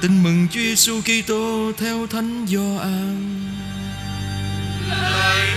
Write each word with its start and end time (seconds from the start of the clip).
Tin 0.00 0.22
mừng 0.22 0.46
Chúa 0.50 0.60
Giêsu 0.60 1.00
Kitô 1.00 1.72
theo 1.78 2.06
Thánh 2.06 2.46
Gioan. 2.48 3.42
Lạy 4.88 5.48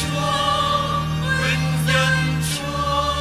Chúa, 0.00 1.00
vinh 1.42 1.86
danh 1.86 2.42
Chúa. 2.56 3.14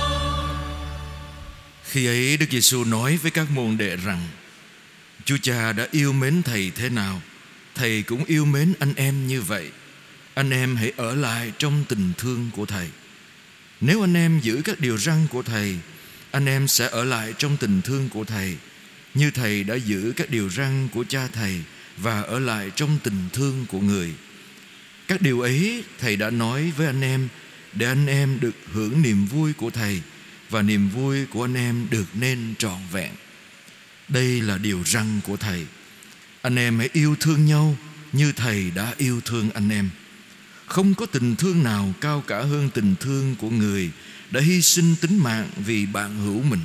Khi 1.83 2.05
ấy 2.05 2.37
Đức 2.37 2.45
Giêsu 2.51 2.83
nói 2.83 3.17
với 3.17 3.31
các 3.31 3.51
môn 3.51 3.77
đệ 3.77 3.95
rằng 3.95 4.27
Chúa 5.25 5.37
Cha 5.41 5.73
đã 5.73 5.87
yêu 5.91 6.13
mến 6.13 6.43
Thầy 6.43 6.71
thế 6.75 6.89
nào 6.89 7.21
Thầy 7.75 8.03
cũng 8.03 8.25
yêu 8.25 8.45
mến 8.45 8.73
anh 8.79 8.93
em 8.95 9.27
như 9.27 9.41
vậy 9.41 9.69
Anh 10.33 10.49
em 10.49 10.75
hãy 10.75 10.91
ở 10.97 11.15
lại 11.15 11.51
trong 11.57 11.83
tình 11.89 12.11
thương 12.17 12.49
của 12.55 12.65
Thầy 12.65 12.87
Nếu 13.81 14.03
anh 14.03 14.13
em 14.13 14.39
giữ 14.39 14.61
các 14.65 14.79
điều 14.79 14.97
răn 14.97 15.27
của 15.27 15.41
Thầy 15.41 15.77
Anh 16.31 16.45
em 16.45 16.67
sẽ 16.67 16.89
ở 16.91 17.03
lại 17.03 17.33
trong 17.37 17.57
tình 17.57 17.81
thương 17.81 18.09
của 18.09 18.23
Thầy 18.23 18.57
như 19.19 19.31
Thầy 19.31 19.63
đã 19.63 19.75
giữ 19.75 20.13
các 20.15 20.29
điều 20.29 20.49
răn 20.49 20.87
của 20.93 21.03
cha 21.09 21.27
Thầy 21.27 21.61
Và 21.97 22.21
ở 22.21 22.39
lại 22.39 22.71
trong 22.75 22.99
tình 23.03 23.29
thương 23.33 23.65
của 23.69 23.79
người. 23.79 24.13
Các 25.07 25.21
điều 25.21 25.41
ấy 25.41 25.83
Thầy 25.99 26.15
đã 26.15 26.29
nói 26.29 26.71
với 26.77 26.87
anh 26.87 27.01
em 27.01 27.27
Để 27.73 27.85
anh 27.87 28.07
em 28.07 28.39
được 28.39 28.55
hưởng 28.73 29.01
niềm 29.01 29.25
vui 29.25 29.53
của 29.53 29.69
Thầy 29.69 30.01
Và 30.49 30.61
niềm 30.61 30.89
vui 30.89 31.25
của 31.25 31.43
anh 31.43 31.53
em 31.53 31.87
được 31.89 32.05
nên 32.13 32.53
trọn 32.57 32.77
vẹn. 32.91 33.11
Đây 34.07 34.41
là 34.41 34.57
điều 34.57 34.83
răn 34.85 35.19
của 35.23 35.37
Thầy. 35.37 35.65
Anh 36.41 36.55
em 36.55 36.79
hãy 36.79 36.89
yêu 36.93 37.15
thương 37.19 37.45
nhau 37.45 37.77
Như 38.13 38.31
Thầy 38.31 38.71
đã 38.75 38.93
yêu 38.97 39.21
thương 39.25 39.49
anh 39.49 39.69
em. 39.69 39.89
Không 40.65 40.93
có 40.93 41.05
tình 41.05 41.35
thương 41.35 41.63
nào 41.63 41.93
cao 42.01 42.23
cả 42.27 42.41
hơn 42.41 42.69
tình 42.73 42.95
thương 42.99 43.35
của 43.35 43.49
người 43.49 43.91
Đã 44.31 44.41
hy 44.41 44.61
sinh 44.61 44.95
tính 45.01 45.23
mạng 45.23 45.49
vì 45.65 45.85
bạn 45.85 46.25
hữu 46.25 46.43
mình. 46.43 46.61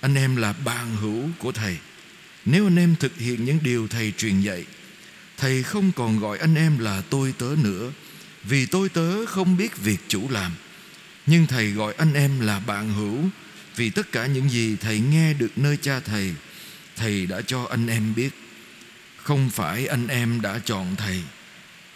Anh 0.00 0.14
em 0.14 0.36
là 0.36 0.52
bạn 0.52 0.96
hữu 0.96 1.28
của 1.38 1.52
Thầy. 1.52 1.78
Nếu 2.44 2.66
anh 2.66 2.76
em 2.76 2.96
thực 3.00 3.16
hiện 3.16 3.44
những 3.44 3.58
điều 3.62 3.88
Thầy 3.88 4.12
truyền 4.18 4.40
dạy, 4.40 4.64
Thầy 5.36 5.62
không 5.62 5.92
còn 5.92 6.18
gọi 6.18 6.38
anh 6.38 6.54
em 6.54 6.78
là 6.78 7.02
tôi 7.10 7.34
tớ 7.38 7.48
nữa, 7.62 7.92
Vì 8.44 8.66
tôi 8.66 8.88
tớ 8.88 9.26
không 9.26 9.56
biết 9.56 9.76
việc 9.76 10.00
chủ 10.08 10.30
làm. 10.30 10.52
Nhưng 11.26 11.46
Thầy 11.46 11.70
gọi 11.70 11.94
anh 11.98 12.14
em 12.14 12.40
là 12.40 12.60
bạn 12.60 12.94
hữu, 12.94 13.18
Vì 13.76 13.90
tất 13.90 14.12
cả 14.12 14.26
những 14.26 14.50
gì 14.50 14.76
Thầy 14.80 15.00
nghe 15.00 15.34
được 15.34 15.58
nơi 15.58 15.76
cha 15.76 16.00
Thầy 16.00 16.34
Thầy 16.96 17.26
đã 17.26 17.40
cho 17.46 17.64
anh 17.70 17.86
em 17.86 18.14
biết. 18.14 18.30
Không 19.16 19.50
phải 19.50 19.86
anh 19.86 20.06
em 20.08 20.40
đã 20.40 20.60
chọn 20.64 20.96
Thầy, 20.96 21.22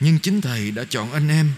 Nhưng 0.01 0.19
chính 0.19 0.41
Thầy 0.41 0.71
đã 0.71 0.85
chọn 0.89 1.13
anh 1.13 1.29
em, 1.29 1.53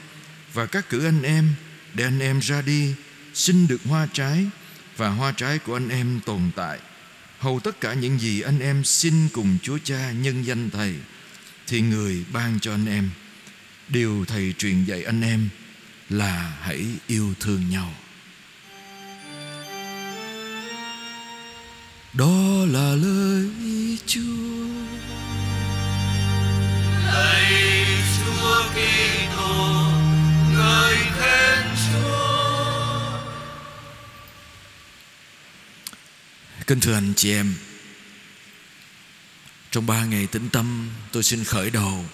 Và 0.53 0.67
các 0.67 0.89
cử 0.89 1.05
anh 1.05 1.23
em 1.23 1.49
Để 1.95 2.05
anh 2.05 2.21
em 2.21 2.41
ra 2.41 2.63
đi, 2.63 2.95
Xin 3.35 3.67
được 3.67 3.81
hoa 3.85 4.09
trái 4.13 4.47
và 4.97 5.09
hoa 5.09 5.33
trái 5.33 5.59
của 5.59 5.77
anh 5.77 5.89
em 5.89 6.21
tồn 6.27 6.41
tại. 6.57 6.79
Hầu 7.39 7.61
tất 7.61 7.81
cả 7.81 7.95
những 7.95 8.19
gì 8.21 8.41
anh 8.41 8.61
em 8.61 8.85
xin 8.85 9.29
cùng 9.33 9.59
Chúa 9.63 9.79
Cha 9.85 10.13
nhân 10.13 10.43
danh 10.43 10.71
Thầy, 10.71 10.95
Thì 11.67 11.81
người 11.81 12.25
ban 12.33 12.61
cho 12.61 12.73
anh 12.73 12.87
em. 12.87 13.11
Điều 13.89 14.25
Thầy 14.25 14.55
truyền 14.59 14.85
dạy 14.85 15.05
anh 15.05 15.23
em 15.23 15.49
Là 16.11 16.57
hãy 16.61 16.87
yêu 17.07 17.35
thương 17.41 17.71
nhau. 17.71 17.95
Đó 22.13 22.65
là 22.67 22.95
lời 22.95 23.51
Chúa. 24.07 24.84
Kính 36.67 36.81
thưa 36.81 36.95
anh 36.95 37.13
chị 37.17 37.33
em, 37.33 37.55
Trong 39.71 39.87
ba 39.87 40.05
ngày 40.05 40.27
tĩnh 40.27 40.49
tâm, 40.53 40.91
Tôi 41.13 41.23
xin 41.23 41.45
khởi 41.45 41.71
đầu 41.71 42.05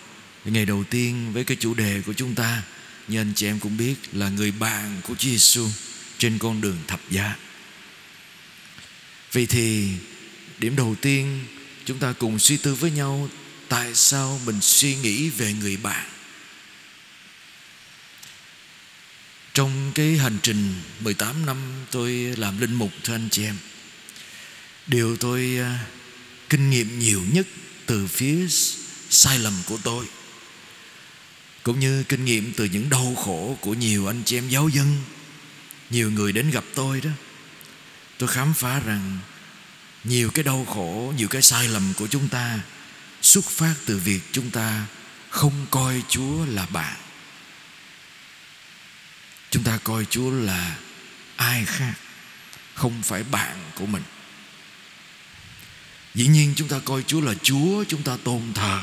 Ngày 0.45 0.67
đầu 0.67 0.85
tiên 0.85 1.33
với 1.33 1.45
cái 1.45 1.57
chủ 1.61 1.75
đề 1.75 2.03
của 2.07 2.13
chúng 2.13 2.35
ta. 2.35 2.63
Như 3.09 3.21
anh 3.21 3.33
chị 3.37 3.47
em 3.47 3.59
cũng 3.59 3.77
biết 3.77 3.95
Là 4.13 4.29
người 4.29 4.53
bạn 4.53 5.01
của 5.03 5.15
Chúa 5.15 5.31
Giêsu 5.31 5.69
Trên 6.19 6.39
con 6.39 6.61
đường 6.61 6.79
thập 6.87 7.01
giá. 7.11 7.37
Vậy 9.33 9.47
thì 9.47 9.89
Điểm 10.59 10.77
đầu 10.77 10.97
tiên, 11.01 11.45
Chúng 11.85 11.99
ta 11.99 12.13
cùng 12.13 12.39
suy 12.39 12.57
tư 12.57 12.75
với 12.75 12.91
nhau 12.91 13.29
Tại 13.69 13.95
sao 13.95 14.41
mình 14.47 14.61
suy 14.61 14.95
nghĩ 14.95 15.29
về 15.29 15.53
người 15.53 15.77
bạn. 15.77 16.09
Trong 19.55 19.93
cái 19.95 20.17
hành 20.17 20.39
trình 20.43 20.75
18 21.01 21.47
năm 21.47 21.57
tôi 21.91 22.13
làm 22.13 22.61
linh 22.61 22.75
mục, 22.75 22.91
thưa 23.05 23.15
anh 23.15 23.29
chị 23.31 23.45
em 23.45 23.57
Điều 24.91 25.17
tôi 25.17 25.57
ờ, 25.61 25.73
kinh 26.49 26.71
nghiệm 26.71 26.99
nhiều 26.99 27.23
nhất 27.33 27.47
từ 27.87 28.07
phía 28.07 28.47
sai 29.11 29.39
lầm 29.39 29.53
của 29.67 29.79
tôi 29.85 30.07
Cũng 31.63 31.81
như 31.81 32.03
kinh 32.03 32.25
nghiệm 32.25 32.53
từ 32.57 32.65
những 32.65 32.91
đau 32.91 33.15
khổ 33.15 33.59
của 33.61 33.75
nhiều 33.75 34.07
anh 34.07 34.23
chị 34.25 34.39
em 34.39 34.49
giáo 34.49 34.69
dân 34.69 34.97
Nhiều 35.91 36.11
người 36.11 36.33
đến 36.33 36.51
gặp 36.51 36.65
tôi 36.75 37.01
đó 37.01 37.11
Tôi 38.19 38.29
khám 38.29 38.55
phá 38.55 38.81
rằng 38.81 39.19
Nhiều 40.05 40.31
cái 40.31 40.45
đau 40.45 40.65
khổ, 40.65 41.13
nhiều 41.17 41.29
cái 41.29 41.43
sai 41.43 41.69
lầm 41.69 41.93
của 41.97 42.07
chúng 42.07 42.29
ta 42.29 42.61
Xuất 43.23 43.45
phát 43.45 43.75
từ 43.87 43.99
việc 43.99 44.21
chúng 44.33 44.51
ta 44.51 44.87
không 45.29 45.67
coi 45.71 46.03
Chúa 46.09 46.45
là 46.45 46.67
bạn. 46.67 46.97
Chúng 49.51 49.63
ta 49.63 49.79
coi 49.85 50.05
Chúa 50.05 50.31
là 50.31 50.77
ai 51.37 51.65
khác 51.65 51.95
Không 52.75 53.03
phải 53.03 53.23
bạn 53.23 53.57
của 53.75 53.87
mình. 53.87 54.03
Dĩ 56.15 56.27
nhiên 56.27 56.53
chúng 56.57 56.69
ta 56.69 56.79
coi 56.85 57.03
Chúa 57.03 57.21
là 57.21 57.35
Chúa, 57.43 57.85
Chúng 57.89 58.03
ta 58.03 58.17
tôn 58.25 58.43
thờ. 58.55 58.81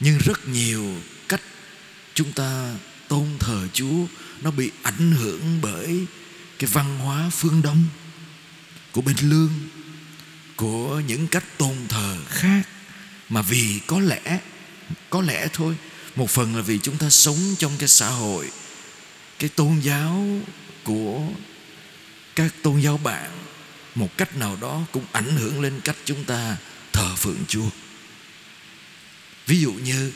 Nhưng 0.00 0.18
rất 0.18 0.48
nhiều 0.48 0.94
cách 1.28 1.40
Chúng 2.14 2.32
ta 2.32 2.74
tôn 3.08 3.26
thờ 3.38 3.68
Chúa, 3.72 4.06
Nó 4.42 4.50
bị 4.50 4.70
ảnh 4.82 5.12
hưởng 5.12 5.58
bởi 5.62 6.06
Cái 6.58 6.70
văn 6.72 6.98
hóa 6.98 7.30
phương 7.32 7.62
Đông, 7.62 7.84
Của 8.92 9.00
bên 9.00 9.16
lương, 9.20 9.52
Của 10.56 11.00
những 11.06 11.26
cách 11.26 11.58
tôn 11.58 11.76
thờ 11.88 12.16
khác. 12.28 12.62
Mà 13.28 13.42
vì 13.42 13.80
có 13.86 14.00
lẽ 14.00 14.40
Có 15.10 15.20
lẽ 15.20 15.48
thôi, 15.52 15.76
Một 16.16 16.30
phần 16.30 16.56
là 16.56 16.62
vì 16.62 16.78
chúng 16.78 16.98
ta 16.98 17.10
sống 17.10 17.54
trong 17.58 17.72
cái 17.78 17.88
xã 17.88 18.08
hội, 18.08 18.50
Cái 19.38 19.48
tôn 19.48 19.80
giáo 19.80 20.26
Của 20.84 21.20
Các 22.34 22.54
tôn 22.62 22.80
giáo 22.80 22.96
bạn 22.98 23.45
một 23.96 24.16
cách 24.16 24.36
nào 24.36 24.58
đó 24.60 24.82
cũng 24.92 25.04
ảnh 25.12 25.36
hưởng 25.36 25.60
lên 25.60 25.80
cách 25.84 25.96
chúng 26.04 26.24
ta 26.24 26.56
thờ 26.92 27.16
phượng 27.16 27.44
Chúa. 27.48 27.68
Ví 29.46 29.60
dụ 29.60 29.72
như, 29.72 30.12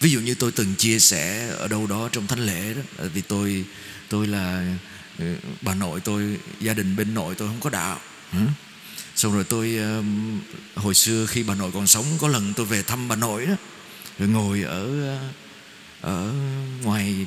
ví 0.00 0.10
dụ 0.10 0.20
như 0.20 0.34
tôi 0.34 0.52
từng 0.52 0.74
chia 0.74 0.98
sẻ 0.98 1.48
ở 1.48 1.68
đâu 1.68 1.86
đó 1.86 2.08
trong 2.12 2.26
thánh 2.26 2.46
lễ 2.46 2.74
đó 2.74 2.82
ờ, 2.96 3.08
vì 3.14 3.20
tôi 3.20 3.64
tôi 4.08 4.26
là 4.26 4.74
ờ, 5.18 5.26
bà 5.62 5.74
nội 5.74 6.00
tôi, 6.00 6.38
gia 6.60 6.74
đình 6.74 6.96
bên 6.96 7.14
nội 7.14 7.34
tôi 7.34 7.48
không 7.48 7.60
có 7.60 7.70
đạo. 7.70 8.00
Xong 9.16 9.34
rồi 9.34 9.44
tôi 9.44 9.78
hồi 10.74 10.94
xưa 10.94 11.26
khi 11.26 11.42
bà 11.42 11.54
nội 11.54 11.70
còn 11.74 11.86
sống, 11.86 12.04
có 12.20 12.28
lần 12.28 12.52
tôi 12.56 12.66
về 12.66 12.82
thăm 12.82 13.08
bà 13.08 13.16
nội 13.16 13.46
đó, 13.46 13.54
rồi 14.18 14.28
ngồi 14.28 14.62
ở 14.62 15.08
ờ, 15.08 15.18
ở 16.00 16.32
ngoài 16.82 17.26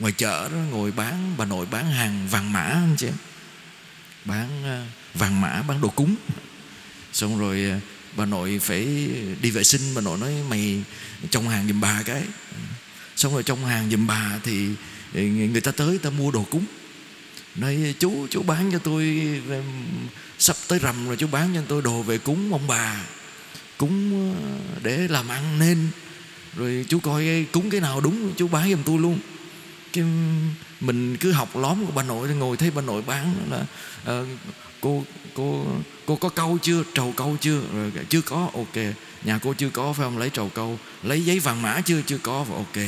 ngoài 0.00 0.12
chợ 0.16 0.48
đó, 0.48 0.56
ngồi 0.70 0.92
bán, 0.92 1.34
bà 1.38 1.44
nội 1.44 1.66
bán 1.70 1.92
hàng 1.92 2.28
vàng 2.30 2.52
mã 2.52 2.60
anh 2.60 2.94
chị 2.98 3.08
bán 4.24 4.62
ờ, 4.64 4.84
vàng 5.14 5.40
mã, 5.40 5.62
bán 5.62 5.80
đồ 5.80 5.88
cúng. 5.88 6.16
Xong 7.12 7.38
rồi 7.38 7.64
ờ, 7.70 7.78
bà 8.16 8.24
nội 8.24 8.58
phải 8.62 9.08
đi 9.42 9.50
vệ 9.50 9.64
sinh, 9.64 9.94
bà 9.94 10.00
nội 10.00 10.18
nói, 10.18 10.34
mày 10.48 10.82
trong 11.30 11.48
hàng 11.48 11.68
giùm 11.68 11.80
bà 11.80 12.02
cái. 12.02 12.22
Xong 13.16 13.32
rồi 13.32 13.42
trong 13.42 13.64
hàng 13.66 13.90
giùm 13.90 14.06
bà 14.06 14.38
thì 14.44 14.68
ờ, 15.14 15.22
người 15.22 15.60
ta 15.60 15.70
tới, 15.70 15.98
ta 15.98 16.10
mua 16.10 16.30
đồ 16.30 16.46
cúng. 16.50 16.64
Nói, 17.56 17.94
chú 17.98 18.26
chú 18.30 18.42
bán 18.42 18.72
cho 18.72 18.78
tôi 18.78 19.20
sắp 20.38 20.56
tới 20.68 20.78
rằm 20.78 21.06
rồi, 21.06 21.16
chú 21.16 21.26
bán 21.26 21.50
cho 21.54 21.62
tôi 21.68 21.82
đồ 21.82 22.02
về 22.02 22.18
cúng 22.18 22.52
ông 22.52 22.66
bà. 22.66 23.00
Cúng 23.76 24.34
để 24.82 25.08
làm 25.08 25.28
ăn 25.28 25.58
nên. 25.58 25.88
Rồi 26.56 26.86
chú 26.88 26.98
coi 26.98 27.46
cúng 27.52 27.70
cái 27.70 27.80
nào 27.80 28.00
đúng, 28.00 28.32
chú 28.36 28.48
bán 28.48 28.70
giùm 28.70 28.82
tôi 28.82 28.98
luôn 28.98 29.18
cái 29.92 30.04
mình 30.80 31.16
cứ 31.16 31.32
học 31.32 31.56
lóm 31.56 31.86
của 31.86 31.92
bà 31.94 32.02
nội 32.02 32.28
ngồi 32.28 32.56
thấy 32.56 32.70
bà 32.70 32.82
nội 32.82 33.02
bán 33.06 33.34
là 33.50 33.64
ờ, 34.04 34.26
cô 34.80 35.04
cô 35.34 35.66
cô 36.06 36.16
có 36.16 36.28
câu 36.28 36.58
chưa? 36.62 36.82
Trầu 36.94 37.12
câu 37.16 37.36
chưa? 37.40 37.60
Rồi 37.72 37.92
chưa 38.08 38.20
có. 38.20 38.50
Ok. 38.54 38.84
Nhà 39.24 39.38
cô 39.42 39.54
chưa 39.54 39.70
có 39.70 39.92
phải 39.92 40.04
không? 40.04 40.18
Lấy 40.18 40.30
trầu 40.30 40.48
câu. 40.48 40.78
Lấy 41.02 41.24
giấy 41.24 41.38
vàng 41.38 41.62
mã 41.62 41.80
chưa? 41.80 42.02
Chưa 42.02 42.18
có. 42.18 42.44
Ok. 42.54 42.84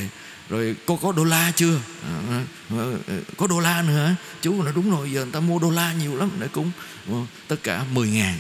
Rồi 0.49 0.77
cô 0.87 0.97
có 0.97 1.13
đô 1.13 1.25
la 1.25 1.53
chưa? 1.57 1.79
À, 2.05 2.21
à 2.31 2.45
ờ, 2.71 2.93
ờ, 3.07 3.15
có 3.37 3.47
đô 3.47 3.61
la 3.61 3.83
nữa 3.83 4.07
hả? 4.07 4.15
chú 4.43 4.63
nói 4.63 4.73
đúng 4.77 4.91
rồi 4.91 5.13
giờ 5.13 5.23
người 5.23 5.33
ta 5.33 5.41
mua 5.41 5.59
đô 5.59 5.71
la 5.71 5.93
nhiều 5.93 6.17
lắm 6.17 6.31
để 6.39 6.49
cúng 6.53 6.71
ờ, 7.09 7.15
tất 7.49 7.57
cả 7.63 7.85
10 7.93 8.09
ngàn 8.09 8.39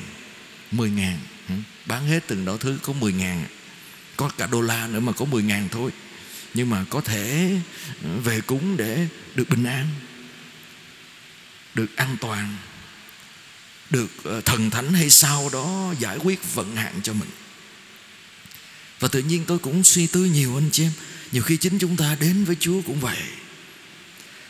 10 0.71 0.91
ngàn 0.91 1.19
bán 1.91 2.07
hết 2.07 2.23
từng 2.27 2.45
đó 2.45 2.57
thứ 2.61 2.79
có 2.83 2.93
10 2.93 3.13
ngàn. 3.13 3.45
Có 4.17 4.31
cả 4.39 4.47
đô 4.47 4.61
la 4.61 4.87
nữa 4.87 5.01
mà 5.01 5.13
có 5.13 5.25
10 5.25 5.43
ngàn 5.43 5.69
thôi 5.71 5.91
nhưng 6.55 6.71
mà 6.71 6.85
có 6.91 7.01
thể 7.01 7.57
ờ, 8.05 8.19
về 8.25 8.41
cúng 8.41 8.77
để 8.77 9.07
được 9.35 9.49
bình 9.49 9.65
an, 9.65 9.89
được 11.75 11.97
an 11.97 12.17
toàn, 12.21 12.57
được 13.91 14.11
ờ, 14.25 14.41
thần 14.41 14.71
thánh 14.71 14.93
hay 14.93 15.11
sao 15.11 15.51
đó 15.53 15.95
giải 15.99 16.17
quyết 16.17 16.55
vận 16.55 16.77
hạn 16.77 17.01
cho 17.03 17.13
mình. 17.13 17.31
Và 19.01 19.09
tự 19.09 19.23
nhiên 19.23 19.45
tôi 19.47 19.59
cũng 19.59 19.85
suy 19.85 20.07
tư 20.07 20.25
nhiều 20.25 20.57
anh 20.57 20.71
chị 20.73 20.85
em. 20.85 20.93
Nhiều 21.33 21.43
khi 21.43 21.57
chính 21.57 21.79
chúng 21.79 21.97
ta 21.97 22.17
đến 22.21 22.45
với 22.45 22.57
chúa 22.61 22.81
cũng 22.87 23.01
vậy. 23.01 23.19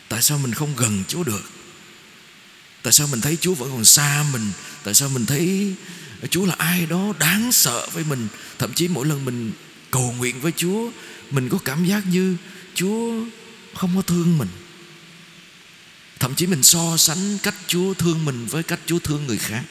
Tại 0.09 0.21
sao 0.21 0.37
mình 0.37 0.53
không 0.53 0.75
gần 0.75 1.03
chúa 1.07 1.23
được? 1.23 1.51
Tại 2.83 2.93
sao 2.93 3.07
mình 3.07 3.21
thấy 3.21 3.37
chúa 3.41 3.53
vẫn 3.53 3.71
còn 3.71 3.85
xa 3.85 4.25
mình? 4.33 4.51
Tại 4.83 4.93
sao 4.93 5.09
mình 5.09 5.25
thấy 5.25 5.75
chúa 6.29 6.45
là 6.45 6.55
ai 6.57 6.85
đó 6.85 7.13
đáng 7.19 7.51
sợ 7.51 7.89
với 7.93 8.03
mình? 8.03 8.27
Thậm 8.59 8.73
chí 8.73 8.87
mỗi 8.87 9.05
lần 9.05 9.25
mình 9.25 9.51
cầu 9.91 10.15
nguyện 10.17 10.41
với 10.41 10.51
chúa, 10.57 10.91
mình 11.31 11.49
có 11.49 11.57
cảm 11.65 11.85
giác 11.85 12.03
như 12.07 12.37
chúa 12.73 13.25
không 13.75 13.91
có 13.95 14.01
thương 14.01 14.37
mình. 14.37 14.49
Thậm 16.19 16.35
chí 16.35 16.47
mình 16.47 16.63
so 16.63 16.97
sánh 16.97 17.37
cách 17.43 17.55
chúa 17.67 17.93
thương 17.93 18.25
mình 18.25 18.45
với 18.45 18.63
cách 18.63 18.79
chúa 18.85 18.99
thương 18.99 19.27
người 19.27 19.37
khác. 19.37 19.63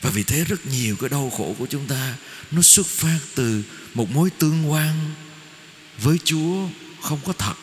Và 0.00 0.10
vì 0.10 0.22
thế 0.22 0.44
rất 0.44 0.66
nhiều 0.66 0.96
cái 0.96 1.08
đau 1.08 1.30
khổ 1.30 1.54
của 1.58 1.66
chúng 1.66 1.86
ta 1.86 2.14
nó 2.50 2.62
xuất 2.62 2.86
phát 2.86 3.18
từ 3.34 3.62
một 3.94 4.10
mối 4.10 4.30
tương 4.30 4.70
quan 4.70 4.94
với 5.98 6.18
chúa 6.24 6.68
không 7.02 7.20
có 7.24 7.32
thật. 7.32 7.54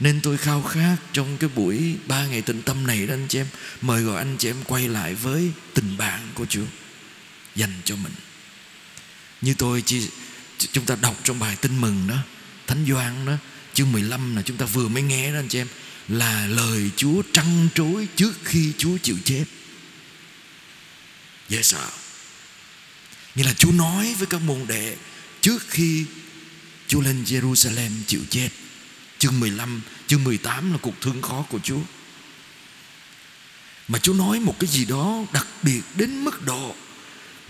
Nên 0.00 0.20
tôi 0.20 0.36
khao 0.36 0.62
khát 0.62 0.96
trong 1.12 1.36
cái 1.38 1.50
buổi 1.54 1.96
ba 2.06 2.26
ngày 2.26 2.42
tĩnh 2.42 2.62
tâm 2.62 2.86
này 2.86 3.06
đó 3.06 3.14
anh 3.14 3.26
chị 3.28 3.38
em, 3.38 3.46
Mời 3.80 4.02
gọi 4.02 4.18
anh 4.18 4.36
chị 4.38 4.50
em 4.50 4.56
quay 4.64 4.88
lại 4.88 5.14
với 5.14 5.50
tình 5.74 5.96
bạn 5.96 6.20
của 6.34 6.46
Chúa. 6.46 6.64
Dành 7.56 7.72
cho 7.84 7.96
mình. 7.96 8.12
Như 9.40 9.54
tôi 9.54 9.82
chỉ, 9.86 10.08
chúng 10.72 10.86
ta 10.86 10.96
đọc 11.00 11.16
trong 11.24 11.38
bài 11.38 11.56
tin 11.56 11.80
mừng 11.80 12.06
đó 12.06 12.16
Thánh 12.66 12.86
Doan 12.88 13.26
đó 13.26 13.32
Chương 13.74 13.92
15 13.92 14.36
là 14.36 14.42
chúng 14.42 14.56
ta 14.56 14.66
vừa 14.66 14.88
mới 14.88 15.02
nghe 15.02 15.32
đó 15.32 15.38
anh 15.38 15.48
chị 15.48 15.58
em 15.58 15.66
Là 16.08 16.46
lời 16.46 16.90
Chúa 16.96 17.22
trăn 17.32 17.68
trối 17.74 18.08
trước 18.16 18.32
khi 18.44 18.72
Chúa 18.78 18.98
chịu 18.98 19.16
chết. 19.24 19.44
Dễ 21.48 21.62
sợ. 21.62 21.90
Nghĩa 23.34 23.44
là 23.44 23.52
Chúa 23.52 23.72
nói 23.72 24.14
với 24.18 24.26
các 24.26 24.40
môn 24.40 24.66
đệ 24.66 24.96
Trước 25.40 25.62
khi 25.68 26.04
Chúa 26.88 27.00
lên 27.00 27.24
Jerusalem 27.26 27.90
chịu 28.06 28.20
chết. 28.30 28.48
Chương 29.18 29.40
15, 29.40 29.80
chương 30.06 30.24
18 30.24 30.72
là 30.72 30.78
cuộc 30.82 31.00
thương 31.00 31.22
khó 31.22 31.42
của 31.42 31.58
Chúa. 31.64 31.80
Mà 33.88 33.98
Chúa 33.98 34.12
nói 34.12 34.40
một 34.40 34.56
cái 34.58 34.70
gì 34.70 34.84
đó 34.84 35.24
đặc 35.32 35.46
biệt 35.62 35.82
đến 35.94 36.24
mức 36.24 36.42
độ 36.42 36.74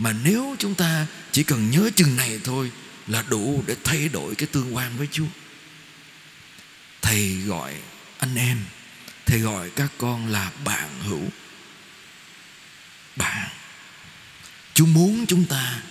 mà 0.00 0.12
nếu 0.25 0.56
chúng 0.58 0.75
ta 0.75 1.06
chỉ 1.32 1.43
cần 1.43 1.70
nhớ 1.70 1.91
chừng 1.97 2.17
này 2.17 2.41
thôi 2.44 2.70
Là 3.06 3.25
đủ 3.29 3.64
để 3.67 3.76
thay 3.85 4.08
đổi 4.08 4.35
cái 4.35 4.47
tương 4.52 4.76
quan 4.76 4.99
với 4.99 5.08
Chúa. 5.12 5.26
Thầy 7.02 7.37
gọi 7.47 7.75
anh 8.19 8.35
em, 8.35 8.58
Thầy 9.26 9.38
gọi 9.38 9.70
các 9.70 9.93
con 9.99 10.26
là 10.26 10.50
bạn 10.64 10.88
hữu. 11.00 11.25
Bạn. 13.17 13.49
Chúa 14.75 14.87
muốn 14.87 15.25
chúng 15.29 15.44
ta 15.44 15.82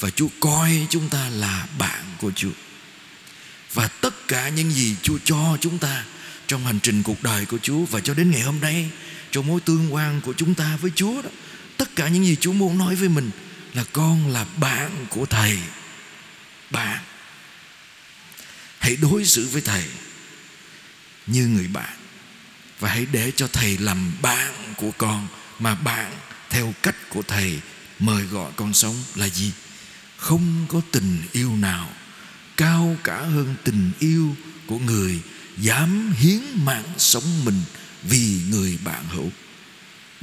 Và 0.00 0.10
Chúa 0.10 0.28
coi 0.40 0.86
chúng 0.90 1.08
ta 1.08 1.28
là 1.28 1.66
bạn 1.78 2.04
của 2.18 2.32
Chúa. 2.36 2.52
Và 3.72 3.88
tất 3.88 4.28
cả 4.28 4.48
những 4.48 4.70
gì 4.70 4.96
Chúa 5.02 5.18
cho 5.24 5.58
chúng 5.60 5.78
ta 5.78 6.04
trong 6.46 6.66
hành 6.66 6.78
trình 6.82 7.02
cuộc 7.02 7.22
đời 7.22 7.46
của 7.46 7.58
Chúa 7.58 7.84
và 7.84 8.00
cho 8.00 8.14
đến 8.14 8.30
ngày 8.30 8.40
hôm 8.40 8.60
nay, 8.60 8.90
trong 9.30 9.46
mối 9.46 9.60
tương 9.60 9.94
quan 9.94 10.20
của 10.20 10.32
chúng 10.32 10.54
ta 10.54 10.76
với 10.80 10.90
Chúa 10.94 11.22
đó 11.22 11.30
tất 11.76 11.96
cả 11.96 12.08
những 12.08 12.24
gì 12.24 12.36
Chúa 12.40 12.52
muốn 12.52 12.78
nói 12.78 12.94
với 12.94 13.08
mình 13.08 13.30
là 13.74 13.84
con 13.92 14.28
là 14.28 14.46
bạn 14.56 15.06
của 15.10 15.26
thầy. 15.26 15.58
Bạn. 16.70 17.04
Hãy 18.78 18.96
đối 18.96 19.24
xử 19.24 19.48
với 19.52 19.62
thầy 19.62 19.84
như 21.26 21.46
người 21.46 21.68
bạn 21.68 21.96
và 22.80 22.88
hãy 22.88 23.06
để 23.12 23.32
cho 23.36 23.48
thầy 23.52 23.78
làm 23.78 24.12
bạn 24.22 24.52
của 24.76 24.90
con 24.98 25.28
mà 25.58 25.74
bạn 25.74 26.12
theo 26.50 26.74
cách 26.82 26.96
của 27.08 27.22
thầy 27.22 27.60
mời 27.98 28.24
gọi 28.24 28.52
con 28.56 28.74
sống 28.74 28.96
là 29.14 29.28
gì? 29.28 29.52
Không 30.16 30.66
có 30.68 30.80
tình 30.92 31.22
yêu 31.32 31.56
nào 31.56 31.90
cao 32.56 32.96
cả 33.04 33.20
hơn 33.20 33.54
tình 33.64 33.92
yêu 33.98 34.36
của 34.66 34.78
người 34.78 35.20
dám 35.58 36.12
hiến 36.18 36.40
mạng 36.64 36.84
sống 36.98 37.44
mình 37.44 37.62
vì 38.02 38.40
người 38.50 38.78
bạn 38.84 39.04
hữu 39.08 39.30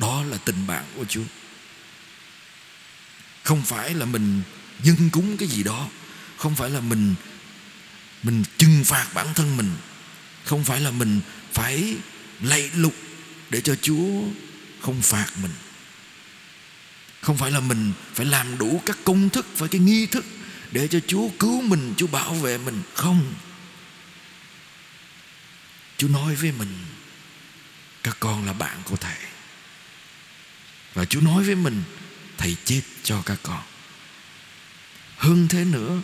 đó 0.01 0.23
là 0.23 0.37
tình 0.45 0.67
bạn 0.67 0.85
của 0.95 1.05
chúa. 1.05 1.23
Không 3.43 3.61
phải 3.61 3.93
là 3.93 4.05
mình 4.05 4.41
dâng 4.83 5.09
cúng 5.11 5.37
cái 5.37 5.47
gì 5.47 5.63
đó. 5.63 5.87
Không 6.37 6.55
phải 6.55 6.69
là 6.69 6.79
mình 6.79 7.15
mình 8.23 8.43
trừng 8.57 8.83
phạt 8.85 9.07
bản 9.13 9.27
thân 9.33 9.57
mình. 9.57 9.71
Không 10.45 10.63
phải 10.63 10.81
là 10.81 10.91
mình 10.91 11.21
phải 11.53 11.95
lạy 12.41 12.71
lục 12.75 12.95
để 13.49 13.61
cho 13.61 13.75
chúa 13.75 14.23
không 14.81 15.01
phạt 15.01 15.27
mình. 15.41 15.51
Không 17.21 17.37
phải 17.37 17.51
là 17.51 17.59
mình 17.59 17.93
phải 18.13 18.25
làm 18.25 18.57
đủ 18.57 18.81
các 18.85 18.97
công 19.03 19.29
thức, 19.29 19.45
phải 19.55 19.69
cái 19.69 19.81
nghi 19.81 20.05
thức 20.05 20.25
để 20.71 20.87
cho 20.87 20.99
Chúa 21.07 21.29
cứu 21.39 21.61
mình, 21.61 21.93
Chúa 21.97 22.07
bảo 22.07 22.33
vệ 22.33 22.57
mình. 22.57 22.81
Không. 22.93 23.33
Chúa 25.97 26.07
nói 26.07 26.35
với 26.35 26.51
mình, 26.51 26.77
các 28.03 28.17
con 28.19 28.45
là 28.45 28.53
bạn 28.53 28.77
của 28.85 28.95
thầy 28.95 29.30
và 30.93 31.05
Chúa 31.05 31.21
nói 31.21 31.43
với 31.43 31.55
mình, 31.55 31.83
thầy 32.37 32.55
chết 32.65 32.81
cho 33.03 33.21
các 33.25 33.39
con 33.43 33.61
hơn 35.17 35.47
thế 35.47 35.65
nữa, 35.65 36.01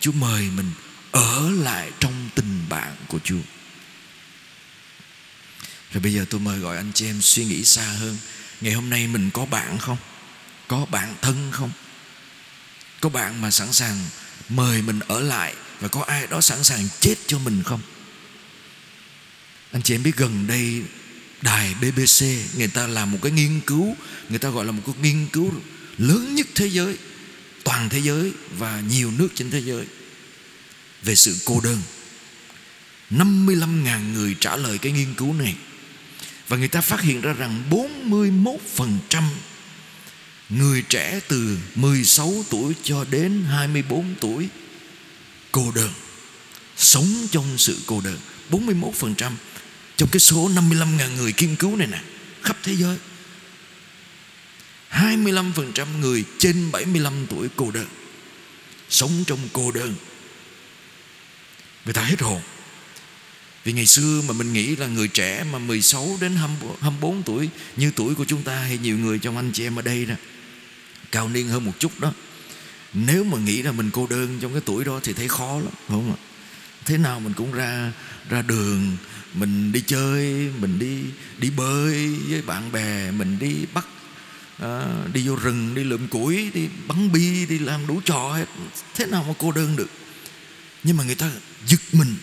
Chúa 0.00 0.12
mời 0.12 0.50
mình 0.56 0.70
ở 1.10 1.50
lại 1.50 1.90
trong 2.00 2.28
tình 2.34 2.64
bạn 2.68 2.96
của 3.08 3.18
Chúa 3.24 3.42
rồi 5.92 6.00
bây 6.00 6.12
giờ 6.12 6.24
tôi 6.30 6.40
mời 6.40 6.58
gọi 6.58 6.76
anh 6.76 6.92
chị 6.94 7.06
em 7.06 7.20
suy 7.20 7.44
nghĩ 7.44 7.64
xa 7.64 7.84
hơn 7.84 8.16
Ngày 8.60 8.72
hôm 8.72 8.90
nay 8.90 9.06
mình 9.06 9.30
có 9.30 9.46
bạn 9.46 9.78
không? 9.78 9.96
Có 10.68 10.86
bạn 10.90 11.14
thân 11.22 11.50
không? 11.52 11.70
Có 13.00 13.08
bạn 13.08 13.40
mà 13.40 13.50
sẵn 13.50 13.72
sàng 13.72 13.96
mời 14.48 14.82
mình 14.82 15.00
ở 15.08 15.20
lại 15.20 15.54
Và 15.80 15.88
có 15.88 16.02
ai 16.02 16.26
đó 16.26 16.40
sẵn 16.40 16.64
sàng 16.64 16.88
chết 17.00 17.14
cho 17.26 17.38
mình 17.38 17.62
không 17.62 17.80
Anh 19.72 19.82
chị 19.82 19.94
em 19.94 20.02
biết 20.02 20.16
gần 20.16 20.46
đây 20.46 20.82
Đài 21.42 21.74
BBC 21.74 22.24
Người 22.56 22.68
ta 22.68 22.86
làm 22.86 23.12
một 23.12 23.18
cái 23.22 23.32
nghiên 23.32 23.60
cứu, 23.60 23.96
Người 24.28 24.38
ta 24.38 24.48
gọi 24.48 24.64
là 24.64 24.72
một 24.72 24.82
cái 24.86 24.94
nghiên 25.02 25.26
cứu 25.32 25.52
lớn 25.98 26.34
nhất 26.34 26.46
thế 26.54 26.66
giới, 26.66 26.96
Toàn 27.64 27.88
thế 27.88 27.98
giới 27.98 28.32
Và 28.58 28.82
nhiều 28.90 29.10
nước 29.10 29.28
trên 29.34 29.50
thế 29.50 29.60
giới 29.60 29.86
Về 31.02 31.14
sự 31.14 31.36
cô 31.44 31.60
đơn. 31.60 31.78
55.000 33.10 34.12
người 34.12 34.36
trả 34.40 34.56
lời 34.56 34.78
cái 34.78 34.92
nghiên 34.92 35.14
cứu 35.14 35.32
này. 35.32 35.54
Và 36.48 36.56
người 36.56 36.68
ta 36.68 36.80
phát 36.80 37.00
hiện 37.00 37.20
ra 37.20 37.32
rằng 37.32 37.62
41% 37.70 39.22
Người 40.48 40.82
trẻ 40.82 41.20
từ 41.28 41.58
16 41.74 42.44
tuổi 42.50 42.74
cho 42.82 43.04
đến 43.10 43.44
24 43.44 44.14
tuổi 44.20 44.48
Cô 45.52 45.72
đơn, 45.74 45.90
Sống 46.76 47.26
trong 47.30 47.58
sự 47.58 47.78
cô 47.86 48.00
đơn. 48.00 48.18
41% 48.50 49.32
trong 49.96 50.08
cái 50.08 50.20
số 50.20 50.48
55.000 50.48 51.16
người 51.16 51.34
nghiên 51.38 51.56
cứu 51.56 51.76
này 51.76 51.86
nè, 51.86 52.00
Khắp 52.42 52.56
thế 52.62 52.76
giới 52.76 52.96
25% 54.90 55.86
người 56.00 56.24
trên 56.38 56.70
75 56.72 57.26
tuổi 57.26 57.48
cô 57.56 57.70
đơn, 57.70 57.86
Sống 58.88 59.24
trong 59.26 59.38
cô 59.52 59.70
đơn. 59.70 59.94
Người 61.84 61.94
ta 61.94 62.02
hết 62.02 62.20
hồn. 62.20 62.40
Vì 63.64 63.72
ngày 63.72 63.86
xưa 63.86 64.22
mà 64.28 64.32
mình 64.32 64.52
nghĩ 64.52 64.76
là 64.76 64.86
người 64.86 65.08
trẻ 65.08 65.44
mà 65.52 65.58
16 65.58 66.18
đến 66.20 66.36
24 66.36 67.22
tuổi 67.22 67.48
Như 67.76 67.90
tuổi 67.96 68.14
của 68.14 68.24
chúng 68.24 68.42
ta 68.42 68.56
hay 68.56 68.78
nhiều 68.78 68.98
người 68.98 69.18
trong 69.18 69.36
anh 69.36 69.50
chị 69.52 69.66
em 69.66 69.76
ở 69.76 69.82
đây 69.82 70.06
nè 70.06 70.16
cao 71.12 71.28
niên 71.28 71.48
hơn 71.48 71.64
một 71.64 71.72
chút 71.78 72.00
đó. 72.00 72.12
Nếu 72.92 73.24
mà 73.24 73.38
nghĩ 73.38 73.62
là 73.62 73.72
mình 73.72 73.90
cô 73.92 74.06
đơn 74.06 74.38
trong 74.40 74.52
cái 74.52 74.62
tuổi 74.64 74.84
đó 74.84 75.00
thì 75.02 75.12
thấy 75.12 75.28
khó 75.28 75.54
lắm, 75.54 75.72
đúng 75.88 76.10
không 76.10 76.16
ạ? 76.16 76.20
Thế 76.84 76.98
nào 76.98 77.20
mình 77.20 77.32
cũng 77.32 77.52
ra 77.52 77.92
ra 78.28 78.42
đường 78.42 78.96
mình 79.34 79.72
đi 79.72 79.80
chơi 79.86 80.50
mình 80.60 80.78
đi 80.78 81.02
đi 81.38 81.50
bơi 81.50 82.16
với 82.28 82.42
bạn 82.42 82.72
bè 82.72 83.10
mình 83.10 83.38
đi 83.38 83.66
bắt 83.74 83.86
à, 84.62 84.84
đi 85.12 85.28
vô 85.28 85.36
rừng 85.36 85.74
đi 85.74 85.84
lượm 85.84 86.08
củi 86.08 86.50
đi 86.54 86.68
bắn 86.86 87.12
bi 87.12 87.46
đi 87.46 87.58
làm 87.58 87.86
đủ 87.86 88.00
trò 88.04 88.32
hết. 88.32 88.46
Thế 88.94 89.06
nào 89.06 89.24
mà 89.28 89.34
cô 89.38 89.52
đơn 89.52 89.76
được? 89.76 89.88
Nhưng 90.82 90.96
mà 90.96 91.04
người 91.04 91.14
ta 91.14 91.30
giật 91.66 91.80
mình. 91.92 92.16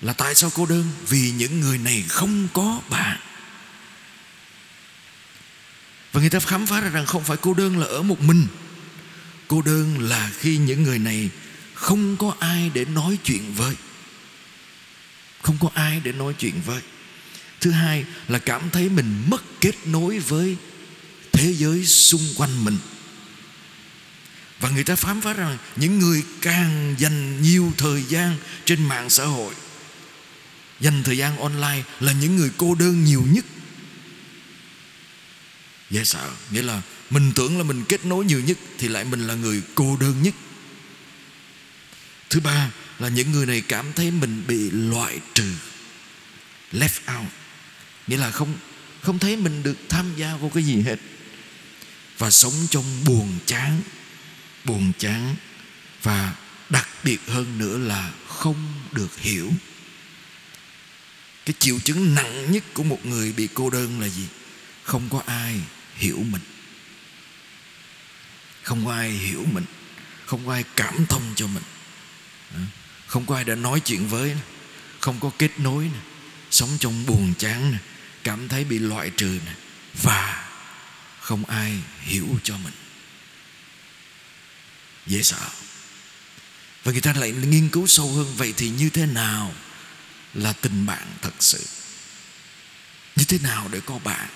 Là 0.00 0.12
tại 0.12 0.34
sao 0.34 0.50
cô 0.54 0.66
đơn? 0.66 0.84
Vì 1.08 1.30
những 1.30 1.60
người 1.60 1.78
này 1.78 2.04
không 2.08 2.48
có 2.52 2.80
bạn. 2.90 3.20
Và 6.12 6.20
người 6.20 6.30
ta 6.30 6.40
khám 6.40 6.66
phá 6.66 6.80
ra 6.80 6.88
rằng 6.88 7.06
không 7.06 7.24
phải 7.24 7.36
cô 7.36 7.54
đơn 7.54 7.78
là 7.78 7.86
ở 7.86 8.02
một 8.02 8.20
mình. 8.20 8.46
Cô 9.48 9.62
đơn 9.62 9.98
là 9.98 10.30
khi 10.38 10.56
những 10.56 10.82
người 10.82 10.98
này 10.98 11.30
không 11.84 12.16
có 12.16 12.34
ai 12.38 12.70
để 12.74 12.84
nói 12.84 13.18
chuyện 13.24 13.54
với 13.56 13.74
Không 15.42 15.56
có 15.60 15.70
ai 15.74 16.00
để 16.04 16.12
nói 16.12 16.34
chuyện 16.38 16.60
với 16.66 16.82
Thứ 17.60 17.70
hai 17.70 18.04
là 18.28 18.38
cảm 18.38 18.70
thấy 18.70 18.88
mình 18.88 19.24
mất 19.28 19.42
kết 19.60 19.74
nối 19.86 20.18
với 20.18 20.56
thế 21.32 21.52
giới 21.52 21.84
xung 21.84 22.34
quanh 22.36 22.64
mình. 22.64 22.78
Và 24.60 24.70
người 24.70 24.84
ta 24.84 24.96
khám 24.96 25.20
phá 25.20 25.32
rằng 25.32 25.58
những 25.76 25.98
người 25.98 26.22
càng 26.40 26.94
dành 26.98 27.42
nhiều 27.42 27.72
thời 27.76 28.02
gian 28.02 28.36
trên 28.64 28.88
mạng 28.88 29.10
xã 29.10 29.24
hội, 29.24 29.54
dành 30.80 31.02
thời 31.02 31.18
gian 31.18 31.38
online 31.38 31.82
là 32.00 32.12
những 32.12 32.36
người 32.36 32.50
cô 32.56 32.74
đơn 32.74 33.04
nhiều 33.04 33.22
nhất. 33.30 33.44
Dễ 35.90 36.04
sợ, 36.04 36.30
nghĩa 36.50 36.62
là 36.62 36.82
mình 37.10 37.32
tưởng 37.34 37.58
là 37.58 37.64
mình 37.64 37.84
kết 37.88 38.04
nối 38.04 38.24
nhiều 38.24 38.40
nhất 38.40 38.58
thì 38.78 38.88
lại 38.88 39.04
mình 39.04 39.26
là 39.26 39.34
người 39.34 39.62
cô 39.74 39.96
đơn 39.96 40.22
nhất 40.22 40.34
thứ 42.34 42.40
ba 42.40 42.70
là 42.98 43.08
những 43.08 43.32
người 43.32 43.46
này 43.46 43.60
cảm 43.60 43.92
thấy 43.92 44.10
mình 44.10 44.44
bị 44.46 44.70
loại 44.70 45.20
trừ, 45.34 45.52
left 46.72 47.18
out. 47.18 47.30
Nghĩa 48.06 48.16
là 48.16 48.30
không 48.30 48.54
không 49.02 49.18
thấy 49.18 49.36
mình 49.36 49.62
được 49.62 49.76
tham 49.88 50.12
gia 50.16 50.36
vào 50.36 50.50
cái 50.54 50.62
gì 50.62 50.80
hết. 50.82 50.96
Và 52.18 52.30
sống 52.30 52.52
trong 52.70 53.04
buồn 53.04 53.38
chán 53.46 53.82
buồn 54.64 54.92
chán. 54.98 55.36
Và 56.02 56.34
đặc 56.70 56.88
biệt 57.04 57.18
hơn 57.28 57.58
nữa 57.58 57.78
là 57.78 58.12
không 58.28 58.74
được 58.92 59.18
hiểu. 59.18 59.52
Cái 61.44 61.54
triệu 61.58 61.78
chứng 61.78 62.14
nặng 62.14 62.52
nhất 62.52 62.64
của 62.74 62.82
một 62.82 63.06
người 63.06 63.32
bị 63.32 63.48
cô 63.54 63.70
đơn 63.70 64.00
là 64.00 64.08
gì? 64.08 64.26
Không 64.82 65.08
có 65.10 65.22
ai 65.26 65.60
hiểu 65.96 66.24
mình. 66.30 66.42
Không 68.62 68.84
có 68.84 68.92
ai 68.92 69.10
hiểu 69.10 69.44
mình. 69.52 69.64
Không 70.26 70.46
có 70.46 70.52
ai 70.52 70.64
cảm 70.76 71.06
thông 71.06 71.32
cho 71.36 71.46
mình 71.46 71.62
không 73.06 73.26
có 73.26 73.34
ai 73.34 73.44
đã 73.44 73.54
nói 73.54 73.80
chuyện 73.80 74.08
với 74.08 74.36
không 75.00 75.20
có 75.20 75.30
kết 75.38 75.50
nối 75.58 75.90
sống 76.50 76.70
trong 76.80 77.06
buồn 77.06 77.34
chán 77.38 77.76
cảm 78.24 78.48
thấy 78.48 78.64
bị 78.64 78.78
loại 78.78 79.10
trừ 79.10 79.38
và 80.02 80.48
không 81.20 81.44
ai 81.44 81.78
hiểu 82.00 82.26
cho 82.42 82.58
mình. 82.58 82.72
Dễ 85.06 85.22
sợ. 85.22 85.50
Và 86.84 86.92
người 86.92 87.00
ta 87.00 87.12
lại 87.12 87.32
nghiên 87.32 87.68
cứu 87.68 87.86
sâu 87.86 88.12
hơn 88.12 88.34
vậy 88.36 88.54
thì 88.56 88.70
như 88.70 88.90
thế 88.90 89.06
nào 89.06 89.54
là 90.34 90.52
tình 90.52 90.86
bạn 90.86 91.06
thật 91.22 91.34
sự? 91.40 91.66
Như 93.16 93.24
thế 93.24 93.38
nào 93.38 93.68
để 93.72 93.80
có 93.86 93.98
bạn? 93.98 94.28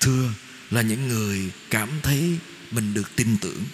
Thưa 0.00 0.32
là 0.70 0.82
những 0.82 1.08
người 1.08 1.50
cảm 1.70 2.00
thấy 2.02 2.38
mình 2.70 2.94
được 2.94 3.16
tin 3.16 3.36
tưởng. 3.40 3.64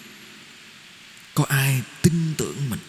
Có 1.35 1.45
ai 1.49 1.83
tin 2.03 2.35
tưởng 2.37 2.71
mình? 2.71 2.81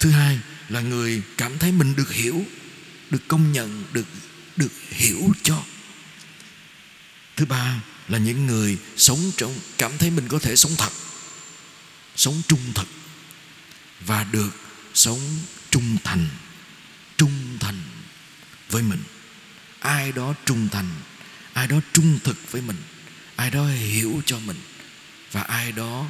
Thứ 0.00 0.10
hai 0.10 0.38
là 0.68 0.80
người 0.80 1.22
cảm 1.36 1.58
thấy 1.58 1.72
mình 1.72 1.96
được 1.96 2.12
hiểu, 2.12 2.44
được 3.10 3.28
công 3.28 3.52
nhận, 3.52 3.84
được 3.92 4.06
được 4.56 4.72
hiểu 4.88 5.32
cho. 5.42 5.62
Thứ 7.36 7.44
ba 7.44 7.80
là 8.08 8.18
những 8.18 8.46
người 8.46 8.78
sống 8.96 9.30
trong, 9.36 9.58
cảm 9.78 9.98
thấy 9.98 10.10
mình 10.10 10.28
có 10.28 10.38
thể 10.38 10.56
sống 10.56 10.72
thật, 10.78 10.92
sống 12.16 12.42
trung 12.48 12.72
thực 12.74 12.88
và 14.00 14.24
được 14.24 14.50
sống 14.94 15.20
trung 15.70 15.96
thành 16.04 16.28
trung 17.16 17.58
thành 17.60 17.82
với 18.70 18.82
mình. 18.82 19.02
Ai 19.80 20.12
đó 20.12 20.34
trung 20.44 20.68
thành, 20.72 20.90
ai 21.52 21.66
đó 21.66 21.76
trung 21.92 22.18
thực 22.24 22.52
với 22.52 22.62
mình, 22.62 22.76
ai 23.36 23.50
đó 23.50 23.66
hiểu 23.66 24.22
cho 24.26 24.38
mình, 24.38 24.56
và 25.32 25.42
ai 25.42 25.72
đó 25.72 26.06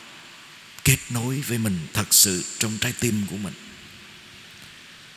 kết 0.91 0.99
nối 1.11 1.41
với 1.41 1.59
mình 1.59 1.79
thật 1.93 2.15
sự 2.15 2.45
trong 2.59 2.79
trái 2.79 2.93
tim 3.01 3.27
của 3.31 3.37
mình. 3.37 3.55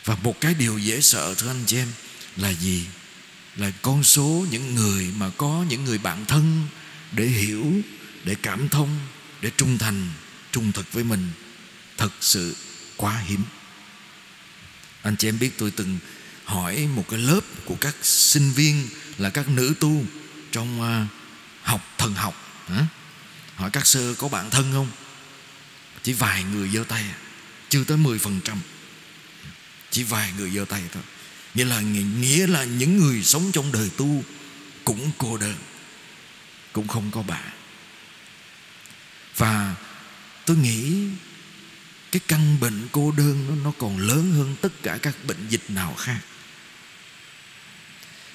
Và 0.05 0.15
một 0.15 0.41
cái 0.41 0.53
điều 0.53 0.77
dễ 0.77 1.01
sợ, 1.01 1.35
thưa 1.37 1.49
anh 1.49 1.63
chị 1.65 1.77
em, 1.77 1.87
là 2.35 2.49
gì? 2.49 2.85
Là 3.55 3.71
con 3.81 4.03
số 4.03 4.45
những 4.51 4.75
người 4.75 5.11
mà 5.17 5.29
có 5.37 5.65
những 5.69 5.83
người 5.85 5.97
bạn 5.97 6.25
thân 6.25 6.67
để 7.11 7.25
hiểu, 7.25 7.73
để 8.23 8.35
cảm 8.41 8.69
thông, 8.69 8.99
để 9.41 9.51
trung 9.57 9.77
thành, 9.77 10.09
trung 10.51 10.71
thực 10.71 10.93
với 10.93 11.03
mình 11.03 11.29
thật 11.97 12.11
sự 12.21 12.55
quá 12.97 13.21
hiếm. 13.25 13.43
Anh 15.01 15.15
chị 15.15 15.27
em 15.27 15.39
biết 15.39 15.57
tôi 15.57 15.71
từng 15.71 15.99
hỏi 16.45 16.87
một 16.95 17.05
cái 17.09 17.19
lớp 17.19 17.41
của 17.65 17.75
các 17.75 17.95
sinh 18.01 18.51
viên 18.51 18.87
là 19.17 19.29
các 19.29 19.49
nữ 19.49 19.73
tu 19.79 20.05
trong 20.51 20.81
à, 20.81 21.07
học 21.63 21.81
thần 21.97 22.13
học, 22.13 22.63
hả? 22.67 22.85
hỏi 23.55 23.69
các 23.73 23.87
sơ 23.87 24.13
có 24.13 24.27
bạn 24.27 24.49
thân 24.49 24.71
không? 24.73 24.87
Chỉ 26.03 26.13
vài 26.13 26.43
người 26.43 26.69
giơ 26.69 26.83
tay 26.83 27.05
chưa 27.69 27.83
tới 27.83 27.97
10% 27.97 28.39
chỉ 29.89 30.03
vài 30.03 30.33
người 30.37 30.51
giơ 30.51 30.65
tay 30.65 30.83
thôi. 30.93 31.03
Nghĩa 31.53 31.65
là 31.65 31.81
nghĩa 31.81 32.47
là 32.47 32.63
những 32.63 32.97
người 32.97 33.23
sống 33.23 33.51
trong 33.53 33.71
đời 33.71 33.89
tu 33.97 34.23
cũng 34.83 35.11
cô 35.17 35.37
đơn 35.37 35.55
cũng 36.73 36.87
không 36.87 37.11
có 37.11 37.21
bạn 37.21 37.49
và 39.37 39.75
tôi 40.45 40.57
nghĩ 40.57 41.07
cái 42.11 42.19
căn 42.27 42.59
bệnh 42.59 42.87
cô 42.91 43.11
đơn 43.17 43.45
nó, 43.49 43.55
nó 43.63 43.71
còn 43.77 43.97
lớn 43.97 44.33
hơn 44.33 44.55
tất 44.61 44.83
cả 44.83 44.97
các 45.01 45.15
bệnh 45.27 45.47
dịch 45.49 45.63
nào 45.69 45.95
khác. 45.97 46.19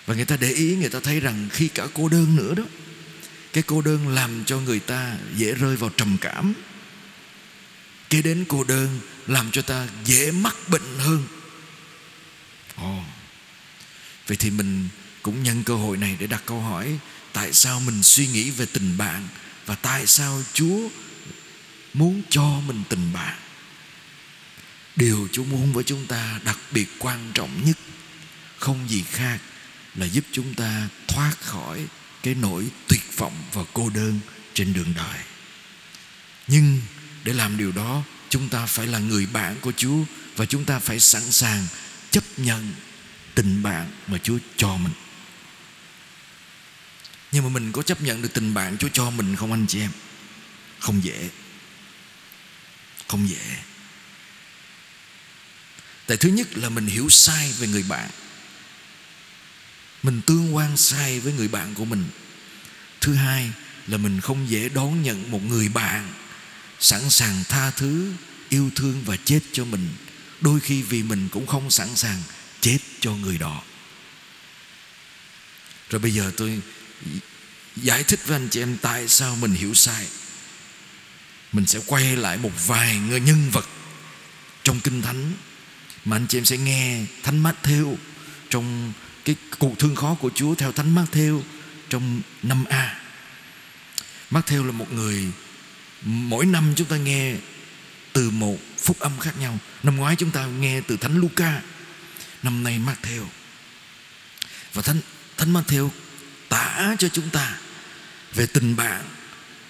Và 0.06 0.14
người 0.14 0.24
ta 0.24 0.36
để 0.36 0.50
ý 0.50 0.76
người 0.76 0.88
ta 0.88 1.00
thấy 1.00 1.20
rằng 1.20 1.48
khi 1.52 1.68
cả 1.68 1.86
cô 1.94 2.08
đơn 2.08 2.36
nữa 2.36 2.54
đó 2.54 2.62
cái 3.52 3.62
cô 3.66 3.80
đơn 3.80 4.08
làm 4.08 4.44
cho 4.44 4.60
người 4.60 4.80
ta 4.80 5.16
dễ 5.36 5.52
rơi 5.52 5.76
vào 5.76 5.90
trầm 5.96 6.16
cảm 6.20 6.54
kế 8.10 8.22
đến 8.22 8.44
cô 8.48 8.64
đơn 8.64 9.00
làm 9.26 9.50
cho 9.50 9.62
ta 9.62 9.88
dễ 10.04 10.30
mắc 10.30 10.56
bệnh 10.68 10.98
hơn. 10.98 11.24
Ồ. 12.76 12.98
Oh. 12.98 13.04
vậy 14.26 14.36
thì 14.36 14.50
mình 14.50 14.88
cũng 15.22 15.42
nhân 15.42 15.62
cơ 15.64 15.74
hội 15.74 15.96
này 15.96 16.16
để 16.18 16.26
đặt 16.26 16.42
câu 16.46 16.60
hỏi, 16.60 16.98
tại 17.32 17.52
sao 17.52 17.80
mình 17.80 18.02
suy 18.02 18.26
nghĩ 18.26 18.50
về 18.50 18.66
tình 18.72 18.98
bạn 18.98 19.28
và 19.66 19.74
tại 19.74 20.06
sao 20.06 20.42
chúa 20.54 20.88
muốn 21.94 22.22
cho 22.30 22.60
mình 22.66 22.82
tình 22.88 23.12
bạn? 23.12 23.38
Điều 24.96 25.28
chúa 25.32 25.44
muốn 25.44 25.72
với 25.72 25.84
chúng 25.84 26.06
ta 26.06 26.40
đặc 26.44 26.58
biệt 26.70 26.86
quan 26.98 27.30
trọng 27.34 27.64
nhất, 27.64 27.76
không 28.58 28.88
gì 28.88 29.04
khác 29.10 29.38
là 29.94 30.06
giúp 30.06 30.24
chúng 30.32 30.54
ta 30.54 30.88
thoát 31.08 31.32
khỏi 31.40 31.86
cái 32.22 32.34
nỗi 32.34 32.64
tuyệt 32.88 33.16
vọng 33.16 33.42
và 33.52 33.62
cô 33.72 33.90
đơn 33.90 34.20
trên 34.54 34.72
đường 34.72 34.94
đời. 34.96 35.18
Nhưng 36.46 36.80
để 37.24 37.32
làm 37.32 37.56
điều 37.56 37.72
đó, 37.72 38.02
chúng 38.28 38.48
ta 38.48 38.66
phải 38.66 38.86
là 38.86 38.98
người 38.98 39.26
bạn 39.26 39.56
của 39.60 39.72
chúa 39.76 39.98
và 40.36 40.46
chúng 40.46 40.64
ta 40.64 40.78
phải 40.78 41.00
sẵn 41.00 41.30
sàng 41.30 41.66
chấp 42.10 42.24
nhận 42.36 42.72
tình 43.34 43.62
bạn 43.62 43.90
mà 44.06 44.18
chúa 44.22 44.38
cho 44.56 44.76
mình. 44.76 44.92
Nhưng 47.32 47.44
mà 47.44 47.48
mình 47.48 47.72
có 47.72 47.82
chấp 47.82 48.02
nhận 48.02 48.22
được 48.22 48.34
tình 48.34 48.54
bạn 48.54 48.78
chúa 48.78 48.88
cho 48.92 49.10
mình 49.10 49.36
không, 49.36 49.52
anh 49.52 49.66
chị 49.66 49.80
em? 49.80 49.90
Không 50.78 51.04
dễ. 51.04 51.28
Không 53.08 53.28
dễ. 53.28 53.56
Tại 56.06 56.16
thứ 56.16 56.28
nhất 56.28 56.48
là 56.58 56.68
mình 56.68 56.86
hiểu 56.86 57.08
sai 57.08 57.52
về 57.58 57.68
người 57.68 57.84
bạn. 57.88 58.10
Mình 60.02 60.20
tương 60.26 60.54
quan 60.54 60.76
sai 60.76 61.20
với 61.20 61.32
người 61.32 61.48
bạn 61.48 61.74
của 61.74 61.84
mình. 61.84 62.04
Thứ 63.00 63.14
hai 63.14 63.50
là 63.86 63.96
mình 63.96 64.20
không 64.20 64.50
dễ 64.50 64.68
đón 64.68 65.02
nhận 65.02 65.30
một 65.30 65.42
người 65.44 65.68
bạn 65.68 66.12
sẵn 66.80 67.10
sàng 67.10 67.44
tha 67.48 67.70
thứ, 67.70 68.12
yêu 68.48 68.70
thương 68.74 69.02
và 69.04 69.16
chết 69.24 69.40
cho 69.52 69.64
mình. 69.64 69.88
Đôi 70.40 70.60
khi 70.60 70.82
vì 70.82 71.02
mình 71.02 71.28
cũng 71.28 71.46
không 71.46 71.70
sẵn 71.70 71.96
sàng 71.96 72.22
chết 72.60 72.78
cho 73.00 73.12
người 73.12 73.38
đó. 73.38 73.62
Rồi 75.90 75.98
bây 76.00 76.10
giờ 76.10 76.32
tôi 76.36 76.60
giải 77.76 78.04
thích 78.04 78.20
với 78.26 78.36
anh 78.36 78.48
chị 78.50 78.62
em 78.62 78.76
tại 78.82 79.08
sao 79.08 79.36
mình 79.36 79.52
hiểu 79.52 79.74
sai. 79.74 80.06
Mình 81.52 81.66
sẽ 81.66 81.80
quay 81.86 82.16
lại 82.16 82.36
một 82.36 82.52
vài 82.66 82.98
người 82.98 83.20
nhân 83.20 83.50
vật 83.50 83.68
trong 84.62 84.80
kinh 84.80 85.02
thánh 85.02 85.32
mà 86.04 86.16
anh 86.16 86.26
chị 86.26 86.38
em 86.38 86.44
sẽ 86.44 86.56
nghe 86.56 87.04
thánh 87.22 87.38
mát 87.38 87.54
theo 87.62 87.98
trong 88.50 88.92
cái 89.24 89.36
cuộc 89.58 89.78
thương 89.78 89.96
khó 89.96 90.14
của 90.14 90.30
Chúa 90.34 90.54
theo 90.54 90.72
thánh 90.72 90.94
mát 90.94 91.06
theo 91.12 91.42
trong 91.88 92.20
năm 92.42 92.64
A. 92.64 93.00
Mát 94.30 94.46
theo 94.46 94.64
là 94.64 94.72
một 94.72 94.92
người 94.92 95.26
mỗi 96.02 96.46
năm 96.46 96.72
chúng 96.76 96.86
ta 96.86 96.96
nghe 96.96 97.34
từ 98.12 98.30
một 98.30 98.56
phúc 98.78 98.98
âm 99.00 99.18
khác 99.18 99.38
nhau. 99.38 99.58
Năm 99.82 99.96
ngoái 99.96 100.16
chúng 100.16 100.30
ta 100.30 100.46
nghe 100.46 100.80
từ 100.80 100.96
thánh 100.96 101.20
Luca, 101.20 101.62
năm 102.42 102.62
nay 102.62 102.80
Matthew. 102.86 103.24
và 104.74 104.82
thánh 104.82 105.00
thánh 105.36 105.52
Matthew 105.52 105.88
tả 106.48 106.96
cho 106.98 107.08
chúng 107.08 107.30
ta 107.30 107.58
về 108.34 108.46
tình 108.46 108.76
bạn 108.76 109.04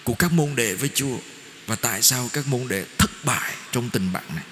của 0.05 0.15
các 0.15 0.33
môn 0.33 0.57
đệ 0.57 0.75
với 0.75 0.91
Chúa 0.95 1.19
và 1.67 1.77
tại 1.77 2.03
sao 2.03 2.31
các 2.33 2.47
môn 2.47 2.69
đệ 2.69 2.85
thất 2.99 3.11
bại 3.25 3.55
trong 3.73 3.91
tình 3.91 4.13
bạn 4.13 4.25
này. 4.35 4.45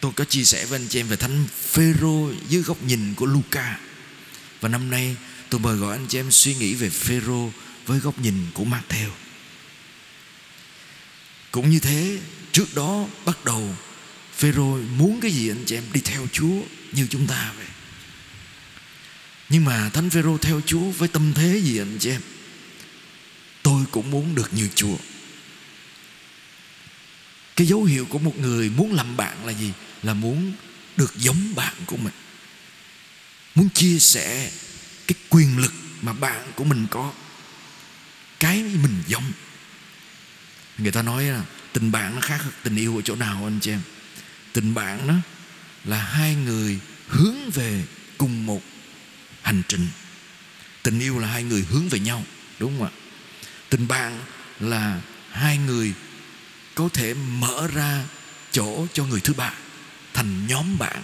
Tôi 0.00 0.12
có 0.16 0.24
chia 0.24 0.44
sẻ 0.44 0.64
với 0.64 0.78
anh 0.78 0.88
chị 0.88 1.00
em 1.00 1.08
về 1.08 1.16
thánh 1.16 1.46
Phêrô 1.62 2.30
dưới 2.48 2.62
góc 2.62 2.82
nhìn 2.82 3.14
của 3.14 3.26
Luca. 3.26 3.78
Và 4.60 4.68
năm 4.68 4.90
nay 4.90 5.16
tôi 5.50 5.60
mời 5.60 5.76
gọi 5.76 5.96
anh 5.96 6.06
chị 6.08 6.18
em 6.18 6.30
suy 6.30 6.54
nghĩ 6.54 6.74
về 6.74 6.90
Phêrô 6.90 7.50
với 7.86 7.98
góc 7.98 8.18
nhìn 8.18 8.46
của 8.54 8.64
Matthew 8.64 9.10
cũng 11.56 11.70
như 11.70 11.78
thế, 11.78 12.18
trước 12.52 12.74
đó 12.74 13.06
bắt 13.24 13.44
đầu, 13.44 13.74
Phêrô 14.36 14.76
muốn 14.76 15.20
cái 15.20 15.30
gì 15.30 15.50
anh 15.50 15.64
chị 15.66 15.76
em 15.76 15.84
đi 15.92 16.00
theo 16.00 16.26
Chúa 16.32 16.60
như 16.92 17.06
chúng 17.10 17.26
ta 17.26 17.52
vậy. 17.56 17.66
Nhưng 19.48 19.64
mà 19.64 19.90
thánh 19.92 20.10
Phêrô 20.10 20.38
theo 20.38 20.60
Chúa 20.66 20.90
với 20.90 21.08
tâm 21.08 21.32
thế 21.34 21.60
gì 21.64 21.78
anh 21.78 21.96
chị 22.00 22.10
em? 22.10 22.20
Tôi 23.62 23.84
cũng 23.90 24.10
muốn 24.10 24.34
được 24.34 24.54
như 24.54 24.68
Chúa. 24.74 24.96
Cái 27.56 27.66
dấu 27.66 27.84
hiệu 27.84 28.06
của 28.06 28.18
một 28.18 28.38
người 28.38 28.70
muốn 28.70 28.92
làm 28.92 29.16
bạn 29.16 29.46
là 29.46 29.52
gì? 29.52 29.72
Là 30.02 30.14
muốn 30.14 30.52
được 30.96 31.14
giống 31.16 31.54
bạn 31.54 31.74
của 31.86 31.96
mình. 31.96 32.14
Muốn 33.54 33.68
chia 33.68 33.98
sẻ 33.98 34.50
cái 35.06 35.14
quyền 35.28 35.58
lực 35.58 35.72
mà 36.02 36.12
bạn 36.12 36.52
của 36.54 36.64
mình 36.64 36.86
có. 36.90 37.12
Cái 38.40 38.62
mình 38.62 39.02
giống 39.06 39.32
người 40.78 40.92
ta 40.92 41.02
nói 41.02 41.24
là 41.24 41.42
tình 41.72 41.92
bạn 41.92 42.14
nó 42.14 42.20
khác 42.20 42.40
tình 42.62 42.76
yêu 42.76 42.96
ở 42.96 43.02
chỗ 43.02 43.16
nào 43.16 43.44
anh 43.44 43.58
chị 43.60 43.70
em? 43.70 43.80
Tình 44.52 44.74
bạn 44.74 45.08
đó 45.08 45.14
là 45.84 46.02
hai 46.02 46.34
người 46.34 46.78
hướng 47.08 47.50
về 47.50 47.84
cùng 48.18 48.46
một 48.46 48.62
hành 49.42 49.62
trình. 49.68 49.86
Tình 50.82 51.00
yêu 51.00 51.18
là 51.18 51.28
hai 51.28 51.42
người 51.42 51.64
hướng 51.70 51.88
về 51.88 51.98
nhau, 51.98 52.24
đúng 52.58 52.78
không 52.78 52.88
ạ? 52.88 52.92
Tình 53.68 53.88
bạn 53.88 54.20
là 54.60 55.00
hai 55.30 55.58
người 55.58 55.94
có 56.74 56.88
thể 56.92 57.14
mở 57.14 57.68
ra 57.74 58.04
chỗ 58.52 58.86
cho 58.92 59.04
người 59.04 59.20
thứ 59.20 59.32
ba 59.32 59.52
thành 60.14 60.46
nhóm 60.46 60.78
bạn. 60.78 61.02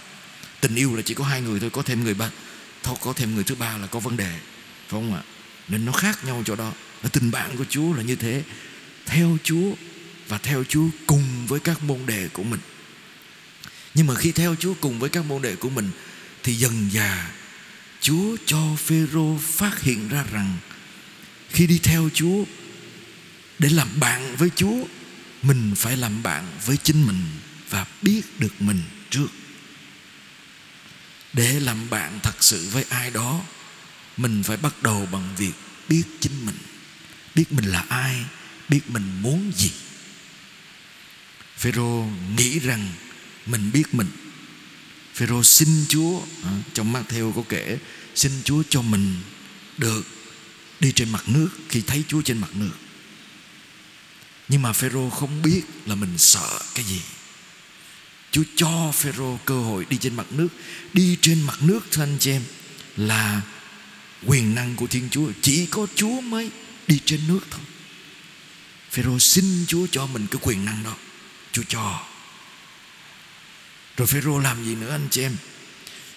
Tình 0.61 0.75
yêu 0.75 0.95
là 0.95 1.01
chỉ 1.05 1.13
có 1.13 1.23
hai 1.23 1.41
người 1.41 1.59
thôi, 1.59 1.69
có 1.69 1.81
thêm 1.81 2.03
người 2.03 2.13
ba, 2.13 2.29
thôi, 2.83 2.95
có 3.01 3.13
thêm 3.13 3.35
người 3.35 3.43
thứ 3.43 3.55
ba 3.55 3.77
là 3.77 3.87
có 3.87 3.99
vấn 3.99 4.17
đề, 4.17 4.39
phải 4.39 4.89
không 4.89 5.15
ạ? 5.15 5.21
Nên 5.67 5.85
nó 5.85 5.91
khác 5.91 6.25
nhau 6.25 6.43
chỗ 6.45 6.55
đó. 6.55 6.73
Tình 7.11 7.31
bạn 7.31 7.57
của 7.57 7.65
Chúa 7.69 7.93
là 7.93 8.03
như 8.03 8.15
thế 8.15 8.43
theo 9.05 9.37
Chúa 9.43 9.71
và 10.27 10.37
theo 10.37 10.63
Chúa 10.63 10.87
cùng 11.05 11.47
với 11.47 11.59
các 11.59 11.83
môn 11.83 11.99
đệ 12.05 12.27
của 12.27 12.43
mình. 12.43 12.59
Nhưng 13.93 14.07
mà 14.07 14.15
khi 14.15 14.31
theo 14.31 14.55
Chúa 14.59 14.73
cùng 14.73 14.99
với 14.99 15.09
các 15.09 15.25
môn 15.25 15.41
đệ 15.41 15.55
của 15.55 15.69
mình, 15.69 15.91
thì 16.43 16.55
dần 16.55 16.89
dà 16.93 17.31
Chúa 18.01 18.37
cho 18.45 18.75
Phêrô 18.77 19.37
phát 19.37 19.81
hiện 19.81 20.07
ra 20.07 20.23
rằng 20.31 20.57
khi 21.49 21.67
đi 21.67 21.79
theo 21.83 22.09
Chúa, 22.13 22.43
để 23.59 23.69
làm 23.69 23.87
bạn 23.99 24.35
với 24.35 24.49
Chúa, 24.55 24.83
mình 25.41 25.73
phải 25.75 25.97
làm 25.97 26.23
bạn 26.23 26.45
với 26.65 26.77
chính 26.77 27.07
mình 27.07 27.21
và 27.69 27.85
biết 28.01 28.21
được 28.39 28.61
mình 28.61 28.81
trước. 29.09 29.27
Để 31.33 31.59
làm 31.59 31.89
bạn 31.89 32.19
thật 32.23 32.43
sự 32.43 32.69
với 32.71 32.85
ai 32.89 33.11
đó, 33.11 33.41
mình 34.17 34.43
phải 34.43 34.57
bắt 34.57 34.83
đầu 34.83 35.07
bằng 35.11 35.35
việc 35.37 35.53
biết 35.89 36.03
chính 36.19 36.45
mình, 36.45 36.57
biết 37.35 37.51
mình 37.51 37.65
là 37.65 37.85
ai 37.89 38.25
biết 38.73 38.89
mình 38.89 39.21
muốn 39.21 39.51
gì. 39.55 39.71
Phêrô 41.57 42.05
nghĩ 42.37 42.59
rằng 42.59 42.91
mình 43.45 43.71
biết 43.73 43.93
mình. 43.93 44.07
Phêrô 45.13 45.43
xin 45.43 45.85
chúa 45.89 46.21
à, 46.43 46.51
trong 46.73 46.93
Matthew 46.93 47.31
có 47.33 47.43
kể, 47.49 47.77
xin 48.15 48.31
chúa 48.43 48.63
cho 48.69 48.81
mình 48.81 49.15
được 49.77 50.03
đi 50.79 50.91
trên 50.91 51.09
mặt 51.09 51.23
nước 51.27 51.49
khi 51.69 51.81
thấy 51.81 52.03
chúa 52.07 52.21
trên 52.21 52.37
mặt 52.37 52.55
nước. 52.55 52.71
Nhưng 54.49 54.61
mà 54.61 54.73
phêrô 54.73 55.09
không 55.09 55.41
biết 55.41 55.61
là 55.85 55.95
mình 55.95 56.17
sợ 56.17 56.61
cái 56.75 56.85
gì. 56.85 57.01
Chúa 58.31 58.43
cho 58.55 58.91
Phêrô 58.91 59.39
cơ 59.45 59.59
hội 59.59 59.85
đi 59.89 59.97
trên 59.97 60.15
mặt 60.15 60.25
nước. 60.31 60.47
Đi 60.93 61.17
trên 61.21 61.41
mặt 61.41 61.57
nước, 61.61 61.79
thưa 61.91 62.03
anh 62.03 62.17
chị 62.19 62.31
em, 62.31 62.43
Là 62.97 63.41
quyền 64.25 64.55
năng 64.55 64.75
của 64.75 64.87
Thiên 64.87 65.09
Chúa. 65.11 65.31
Chỉ 65.41 65.65
có 65.65 65.87
Chúa 65.95 66.21
mới 66.21 66.49
đi 66.87 66.99
trên 67.05 67.19
nước 67.27 67.39
thôi. 67.51 67.61
Phêrô 68.93 69.19
xin 69.19 69.65
Chúa 69.67 69.87
cho 69.91 70.07
mình 70.07 70.27
cái 70.31 70.39
quyền 70.43 70.65
năng 70.65 70.83
đó. 70.83 70.95
Chúa 71.51 71.63
cho. 71.67 71.99
Rồi 73.97 74.07
Phêrô 74.07 74.39
làm 74.39 74.65
gì 74.65 74.75
nữa 74.75 74.91
anh 74.91 75.07
chị 75.11 75.21
em? 75.21 75.35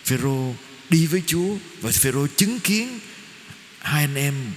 Phêrô 0.04 0.54
đi 0.90 1.06
với 1.06 1.22
Chúa 1.26 1.56
Và 1.80 1.90
Phêrô 1.90 2.26
chứng 2.26 2.60
kiến 2.60 2.98
Hai 3.80 4.04
anh 4.04 4.14
em 4.14 4.52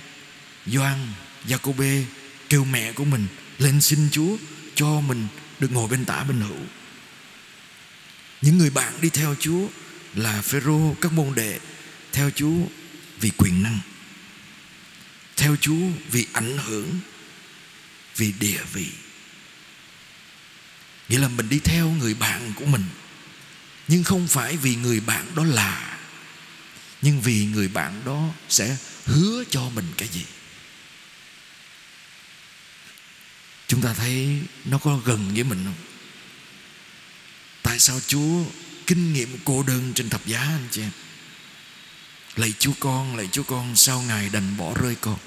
Gioan, 0.65 1.07
Giacôbê 1.47 2.05
kêu 2.49 2.65
mẹ 2.65 2.91
của 2.91 3.05
mình 3.05 3.27
lên 3.57 3.81
xin 3.81 4.09
Chúa 4.11 4.37
cho 4.75 5.01
mình 5.01 5.27
được 5.59 5.71
ngồi 5.71 5.87
bên 5.87 6.05
tả 6.05 6.23
bên 6.23 6.41
hữu. 6.41 6.57
Những 8.41 8.57
người 8.57 8.69
bạn 8.69 8.93
đi 9.01 9.09
theo 9.09 9.35
Chúa 9.39 9.67
là 10.15 10.41
Phêrô 10.41 10.95
các 11.01 11.13
môn 11.13 11.35
đệ 11.35 11.59
theo 12.13 12.29
Chúa 12.35 12.57
vì 13.19 13.31
quyền 13.37 13.63
năng 13.63 13.79
theo 15.37 15.55
Chúa 15.61 15.87
vì 16.11 16.25
ảnh 16.33 16.57
hưởng 16.57 16.99
vì 18.19 18.31
địa 18.39 18.61
vị. 18.73 18.87
Nghĩa 21.09 21.17
là 21.17 21.27
mình 21.27 21.49
đi 21.49 21.59
theo 21.59 21.89
người 21.89 22.13
bạn 22.13 22.53
của 22.55 22.65
mình, 22.65 22.83
nhưng 23.87 24.03
không 24.03 24.27
phải 24.27 24.57
vì 24.57 24.75
người 24.75 24.99
bạn 24.99 25.35
đó 25.35 25.43
là, 25.43 25.97
nhưng 27.01 27.21
vì 27.21 27.45
người 27.45 27.67
bạn 27.67 28.01
đó 28.05 28.29
sẽ 28.49 28.77
hứa 29.05 29.43
cho 29.49 29.69
mình 29.69 29.85
cái 29.97 30.07
gì. 30.07 30.25
Chúng 33.67 33.81
ta 33.81 33.93
thấy 33.93 34.41
nó 34.65 34.77
có 34.77 34.97
gần 34.97 35.33
với 35.33 35.43
mình 35.43 35.63
không? 35.63 35.85
Tại 37.63 37.79
sao 37.79 37.99
chúa 38.07 38.43
kinh 38.87 39.13
nghiệm 39.13 39.37
cô 39.45 39.63
đơn 39.63 39.93
trên 39.95 40.09
thập 40.09 40.25
giá, 40.25 40.39
anh 40.39 40.67
chị 40.71 40.81
em? 40.81 40.91
Lạy 42.35 42.53
chúa 42.59 42.73
con, 42.79 43.15
lạy 43.15 43.29
chúa 43.31 43.43
con, 43.43 43.75
sao 43.75 44.01
ngài 44.01 44.29
đành 44.29 44.57
bỏ 44.57 44.73
rơi 44.81 44.95
con? 45.01 45.17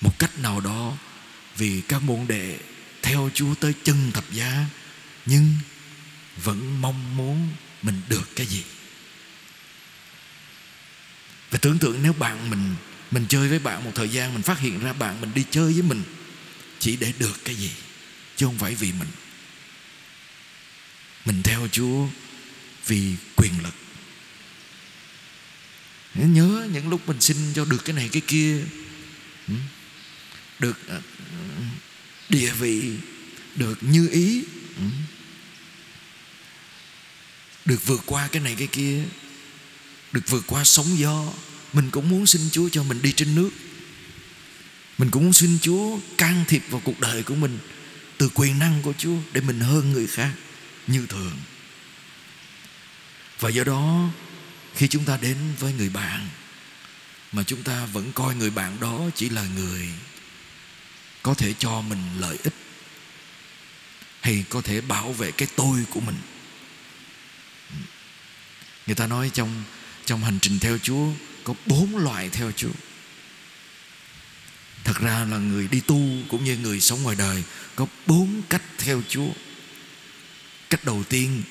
Một 0.00 0.18
cách 0.18 0.38
nào 0.38 0.60
đó 0.60 0.96
vì 1.56 1.80
các 1.88 2.02
môn 2.02 2.26
đệ 2.28 2.58
theo 3.02 3.30
chúa 3.34 3.54
tới 3.54 3.74
chân 3.84 4.12
thập 4.14 4.32
giá, 4.32 4.64
nhưng 5.26 5.54
vẫn 6.44 6.80
mong 6.80 7.16
muốn 7.16 7.48
mình 7.82 8.00
được 8.08 8.36
cái 8.36 8.46
gì. 8.46 8.62
Và 11.50 11.58
tưởng 11.58 11.78
tượng 11.78 12.02
nếu 12.02 12.12
bạn 12.12 12.50
mình 12.50 12.74
mình 13.10 13.26
chơi 13.28 13.48
với 13.48 13.58
bạn 13.58 13.84
một 13.84 13.90
thời 13.94 14.08
gian, 14.08 14.34
mình 14.34 14.42
phát 14.42 14.58
hiện 14.58 14.80
ra 14.80 14.92
bạn 14.92 15.20
mình 15.20 15.30
đi 15.34 15.44
chơi 15.50 15.72
với 15.72 15.82
mình 15.82 16.02
chỉ 16.78 16.96
để 16.96 17.12
được 17.18 17.44
cái 17.44 17.54
gì, 17.54 17.70
chứ 18.36 18.46
không 18.46 18.58
phải 18.58 18.74
vì 18.74 18.92
mình. 18.92 19.08
Mình 21.24 21.42
theo 21.42 21.68
chúa 21.72 22.06
vì 22.86 23.16
quyền 23.36 23.52
lực. 23.62 23.74
Nhớ 26.14 26.68
những 26.72 26.88
lúc 26.88 27.08
mình 27.08 27.20
xin 27.20 27.36
cho 27.54 27.64
được 27.64 27.84
cái 27.84 27.96
này, 27.96 28.08
cái 28.12 28.22
kia 28.26 28.60
ừ, 29.48 29.54
được 30.62 30.88
ờ, 30.88 31.00
địa 32.28 32.50
vị, 32.50 32.92
được 33.56 33.78
như 33.80 34.08
ý. 34.12 34.44
Ừ. 34.76 34.82
Được 37.64 37.86
vượt 37.86 38.02
qua 38.06 38.28
cái 38.32 38.42
này 38.42 38.54
cái 38.58 38.66
kia, 38.66 39.04
được 40.12 40.28
vượt 40.28 40.44
qua 40.46 40.64
sóng 40.64 40.98
gió. 40.98 41.32
Mình 41.72 41.90
cũng 41.90 42.08
muốn 42.08 42.26
xin 42.26 42.42
chúa 42.52 42.68
cho 42.68 42.82
mình 42.82 43.02
đi 43.02 43.12
trên 43.12 43.34
nước. 43.34 43.50
Mình 44.98 45.10
cũng 45.10 45.24
muốn 45.24 45.32
xin 45.32 45.58
chúa 45.62 45.98
can 46.18 46.44
thiệp 46.48 46.62
vào 46.70 46.80
cuộc 46.84 47.00
đời 47.00 47.22
của 47.22 47.34
mình 47.34 47.58
từ 48.18 48.28
quyền 48.34 48.58
năng 48.58 48.82
của 48.82 48.92
chúa 48.98 49.16
để 49.32 49.40
mình 49.40 49.60
hơn 49.60 49.92
người 49.92 50.06
khác 50.06 50.32
như 50.86 51.06
thường. 51.06 51.36
Và 53.40 53.48
do 53.48 53.64
đó, 53.64 54.10
khi 54.74 54.88
chúng 54.88 55.04
ta 55.04 55.18
đến 55.22 55.36
với 55.58 55.72
người 55.72 55.88
bạn, 55.88 56.28
mà 57.32 57.42
chúng 57.42 57.62
ta 57.62 57.84
vẫn 57.84 58.12
coi 58.12 58.34
người 58.34 58.50
bạn 58.50 58.80
đó 58.80 59.00
chỉ 59.14 59.28
là 59.28 59.46
người 59.56 59.88
có 61.22 61.34
thể 61.34 61.54
cho 61.58 61.80
mình 61.80 61.98
lợi 62.18 62.38
ích, 62.44 62.54
hay 64.20 64.44
có 64.48 64.60
thể 64.60 64.80
bảo 64.80 65.12
vệ 65.12 65.30
cái 65.30 65.48
tôi 65.56 65.84
của 65.90 66.00
mình. 66.00 66.16
Người 68.86 68.94
ta 68.94 69.06
nói 69.06 69.30
trong 69.34 69.64
trong 70.04 70.24
hành 70.24 70.38
trình 70.42 70.58
theo 70.58 70.78
Chúa, 70.78 71.06
có 71.44 71.54
bốn 71.66 71.96
loại 71.96 72.28
theo 72.28 72.52
Chúa. 72.52 72.72
Thật 74.84 75.00
ra 75.00 75.24
là 75.24 75.38
người 75.38 75.68
đi 75.68 75.80
tu 75.80 76.00
cũng 76.28 76.44
như 76.44 76.56
người 76.56 76.80
sống 76.80 77.02
ngoài 77.02 77.16
đời, 77.16 77.44
có 77.76 77.86
bốn 78.06 78.42
cách 78.48 78.62
theo 78.78 79.02
Chúa. 79.08 79.28
Cách 80.70 80.84
đầu 80.84 81.04
tiên 81.08 81.42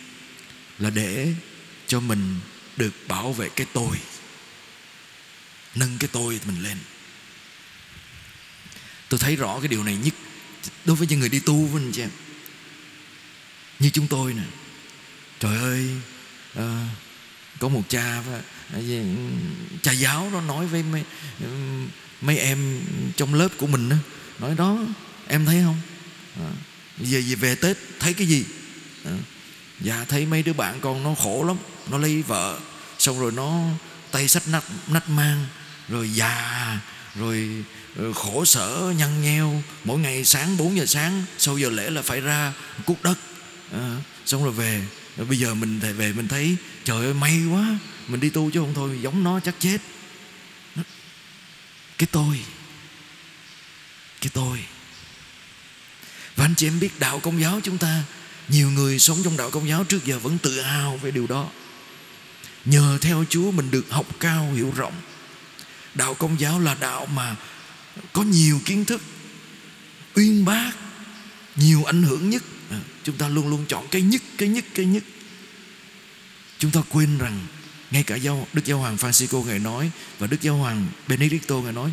là 0.79 0.89
để 0.89 1.34
cho 1.88 1.99
mình 1.99 2.39
được 2.77 2.93
bảo 3.07 3.34
vệ 3.34 3.49
cái 3.49 3.67
tôi, 3.73 3.97
nâng 5.75 5.97
cái 5.97 6.10
tôi 6.13 6.39
mình 6.45 6.63
lên 6.63 6.77
tôi 9.12 9.19
thấy 9.19 9.36
rõ 9.36 9.60
cái 9.60 9.67
điều 9.67 9.84
này 9.84 9.97
nhất 10.04 10.13
đối 10.86 10.95
với 10.95 11.08
những 11.08 11.19
người 11.19 11.30
đi 11.30 11.39
tu 11.39 11.65
với 11.65 11.84
anh 11.84 11.91
chị 11.91 12.02
em. 12.02 12.10
Như 13.80 13.89
chúng 13.89 14.08
tôi 14.08 14.34
nè. 14.34 14.43
Trời 15.39 15.58
ơi 15.58 15.89
à, 16.56 16.88
có 17.60 17.67
một 17.67 17.82
cha 17.89 18.24
ờ, 18.74 18.82
cha 19.82 19.91
giáo 19.91 20.30
nó 20.34 20.41
nói 20.41 20.67
với 20.67 20.84
mấy 20.84 21.04
ờ, 21.43 21.50
mấy 22.21 22.38
em 22.38 22.82
trong 23.15 23.34
lớp 23.34 23.50
của 23.58 23.67
mình 23.67 23.89
đó, 23.89 23.95
nói 24.39 24.56
đó 24.58 24.78
em 25.28 25.45
thấy 25.45 25.62
không? 25.65 25.82
À, 26.36 26.52
về 26.97 27.21
về 27.21 27.36
về 27.36 27.56
tết 27.56 27.78
thấy 28.00 28.13
cái 28.13 28.28
gì? 28.28 28.45
À, 29.06 29.17
dạ 29.82 30.06
thấy 30.10 30.26
mấy 30.26 30.43
đứa 30.43 30.54
bạn 30.54 30.80
con 30.82 31.04
nó 31.04 31.15
khổ 31.15 31.43
lắm 31.47 31.58
nó 31.89 31.97
lấy 31.97 32.21
vợ 32.21 32.60
xong 33.00 33.19
rồi 33.19 33.32
nó 33.32 33.62
tay 34.12 34.28
sách 34.28 34.47
nách 34.47 34.65
nách 34.88 35.10
mang 35.10 35.45
rồi 35.91 36.10
già 36.13 36.80
rồi, 37.15 37.63
ờ, 37.97 38.13
khổ 38.13 38.45
sở 38.45 38.93
nhăn 38.97 39.21
nheo. 39.21 39.63
Mỗi 39.84 39.99
ngày 39.99 40.25
sáng 40.25 40.58
4 40.58 40.77
giờ 40.77 40.86
sáng 40.86 41.23
sau 41.38 41.58
giờ 41.58 41.69
lễ 41.69 41.89
là 41.89 42.01
phải 42.01 42.21
ra 42.21 42.54
cuốc 42.86 43.04
đất. 43.04 43.17
À, 43.73 43.95
xong 44.25 44.43
rồi 44.43 44.54
về. 44.54 44.82
Rồi 45.17 45.27
bây 45.27 45.38
giờ 45.38 45.54
mình 45.54 45.80
về 45.80 46.13
mình 46.13 46.27
thấy 46.27 46.56
trời 46.84 47.06
ơi 47.06 47.13
may 47.13 47.41
quá. 47.54 47.80
Mình 48.08 48.19
đi 48.19 48.30
tu 48.30 48.51
chứ 48.51 48.60
không 48.60 48.73
thôi 48.73 48.99
giống 49.01 49.23
nó 49.23 49.39
chắc 49.39 49.56
chết. 49.60 49.77
Cái 51.97 52.08
tôi 52.12 52.39
cái 54.21 54.30
tôi. 54.34 54.60
Và 56.36 56.45
anh 56.45 56.56
chị 56.56 56.67
em 56.67 56.80
biết 56.80 56.99
đạo 56.99 57.19
công 57.19 57.41
giáo 57.41 57.60
chúng 57.63 57.77
ta 57.77 58.04
Nhiều 58.47 58.69
người 58.69 58.99
sống 58.99 59.17
trong 59.23 59.38
đạo 59.38 59.49
công 59.49 59.69
giáo 59.69 59.84
trước 59.84 60.06
giờ 60.06 60.19
vẫn 60.19 60.38
tự 60.38 60.62
hào 60.62 60.97
về 60.97 61.12
điều 61.12 61.27
đó. 61.27 61.49
Nhờ 62.65 62.97
theo 63.01 63.25
Chúa 63.30 63.51
mình 63.51 63.71
được 63.71 63.86
học 63.89 64.06
cao 64.19 64.54
hiểu 64.54 64.73
rộng. 64.75 64.93
Đạo 65.95 66.13
công 66.13 66.39
giáo 66.39 66.60
là 66.60 66.75
đạo 66.80 67.06
mà 67.06 67.36
có 68.13 68.23
nhiều 68.23 68.62
kiến 68.65 68.86
thức 68.86 69.01
Uyên 70.15 70.45
bác 70.45 70.71
Nhiều 71.56 71.84
ảnh 71.84 72.04
hưởng 72.04 72.30
nhất. 72.30 72.43
À, 72.69 72.80
Chúng 73.04 73.17
ta 73.17 73.27
luôn 73.27 73.47
luôn 73.47 73.65
chọn 73.67 73.88
cái 73.91 74.01
nhất, 74.01 74.21
cái 74.38 74.49
nhất, 74.49 74.65
cái 74.75 74.86
nhất. 74.86 75.04
Chúng 76.58 76.71
ta 76.71 76.82
quên 76.89 77.17
rằng 77.17 77.39
ngay 77.91 78.04
cả 78.04 78.15
giáo, 78.15 78.47
Đức 78.54 78.65
Giáo 78.65 78.77
Hoàng 78.77 78.97
Francisco 78.97 79.43
Ngài 79.43 79.60
nói 79.60 79.91
Và 80.19 80.27
Đức 80.27 80.41
Giáo 80.41 80.56
Hoàng 80.56 80.88
Benedicto 81.08 81.56
Ngài 81.56 81.73
nói 81.73 81.91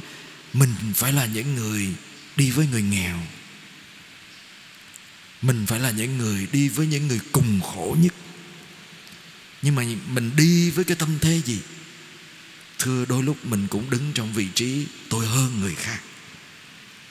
Mình 0.52 0.74
phải 0.94 1.12
là 1.12 1.26
những 1.26 1.54
người 1.54 1.88
đi 2.36 2.50
với 2.50 2.66
người 2.66 2.82
nghèo. 2.82 3.18
Mình 5.42 5.66
phải 5.66 5.80
là 5.80 5.90
những 5.90 6.18
người 6.18 6.46
đi 6.52 6.68
với 6.68 6.86
những 6.86 7.08
người 7.08 7.20
cùng 7.32 7.60
khổ 7.60 7.96
nhất. 8.00 8.14
Nhưng 9.62 9.74
mà 9.74 9.84
mình 10.08 10.30
đi 10.36 10.70
với 10.70 10.84
cái 10.84 10.96
tâm 10.96 11.18
thế 11.20 11.40
gì? 11.44 11.58
Thưa, 12.78 13.04
đôi 13.08 13.22
lúc 13.22 13.46
mình 13.46 13.66
cũng 13.70 13.90
đứng 13.90 14.12
trong 14.14 14.32
vị 14.32 14.48
trí 14.54 14.86
Tôi 15.08 15.26
hơn 15.26 15.60
người 15.60 15.74
khác 15.74 16.00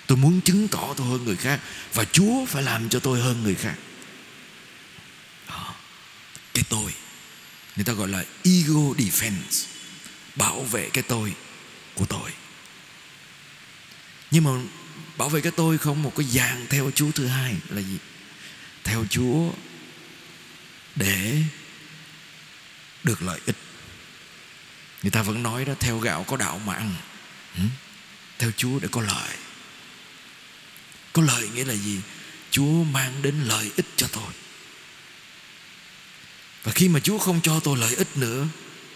Tôi 0.07 0.17
muốn 0.17 0.41
chứng 0.41 0.67
tỏ 0.67 0.93
tôi 0.97 1.07
hơn 1.07 1.25
người 1.25 1.35
khác 1.35 1.59
Và 1.93 2.05
Chúa 2.05 2.45
phải 2.45 2.63
làm 2.63 2.89
cho 2.89 2.99
tôi 2.99 3.19
hơn 3.19 3.43
người 3.43 3.55
khác 3.55 3.75
Đó. 5.49 5.75
Cái 6.53 6.63
tôi, 6.69 6.93
Người 7.75 7.85
ta 7.85 7.93
gọi 7.93 8.07
là 8.07 8.25
ego 8.43 8.93
defense, 8.97 9.67
Bảo 10.35 10.63
vệ 10.63 10.89
cái 10.89 11.03
tôi 11.07 11.33
của 11.93 12.05
tôi 12.05 12.31
Nhưng 14.31 14.43
mà 14.43 14.51
bảo 15.17 15.29
vệ 15.29 15.41
cái 15.41 15.51
tôi 15.55 15.77
không 15.77 16.03
một 16.03 16.13
cái 16.15 16.25
dạng 16.25 16.65
theo 16.69 16.91
Chúa 16.95 17.11
thứ 17.11 17.27
hai 17.27 17.55
là 17.69 17.81
gì? 17.81 17.97
Theo 18.83 19.05
Chúa 19.09 19.51
để 20.95 21.41
được 23.03 23.21
lợi 23.21 23.39
ích 23.45 23.55
Người 25.03 25.11
ta 25.11 25.21
vẫn 25.21 25.43
nói 25.43 25.65
đó, 25.65 25.73
Theo 25.79 25.99
gạo 25.99 26.23
có 26.23 26.37
đạo 26.37 26.61
mà 26.65 26.73
ăn. 26.73 26.95
Ừ? 27.55 27.63
Theo 28.39 28.51
Chúa 28.57 28.79
để 28.79 28.87
có 28.91 29.01
lợi. 29.01 29.37
Có 31.13 31.21
lợi 31.21 31.49
nghĩa 31.49 31.65
là 31.65 31.73
gì? 31.73 31.99
Chúa 32.51 32.83
mang 32.83 33.21
đến 33.21 33.35
lợi 33.45 33.71
ích 33.75 33.85
cho 33.95 34.07
tôi. 34.07 34.33
Và 36.63 36.71
khi 36.71 36.89
mà 36.89 36.99
Chúa 36.99 37.17
không 37.17 37.41
cho 37.43 37.59
tôi 37.59 37.77
lợi 37.77 37.95
ích 37.95 38.17
nữa, 38.17 38.47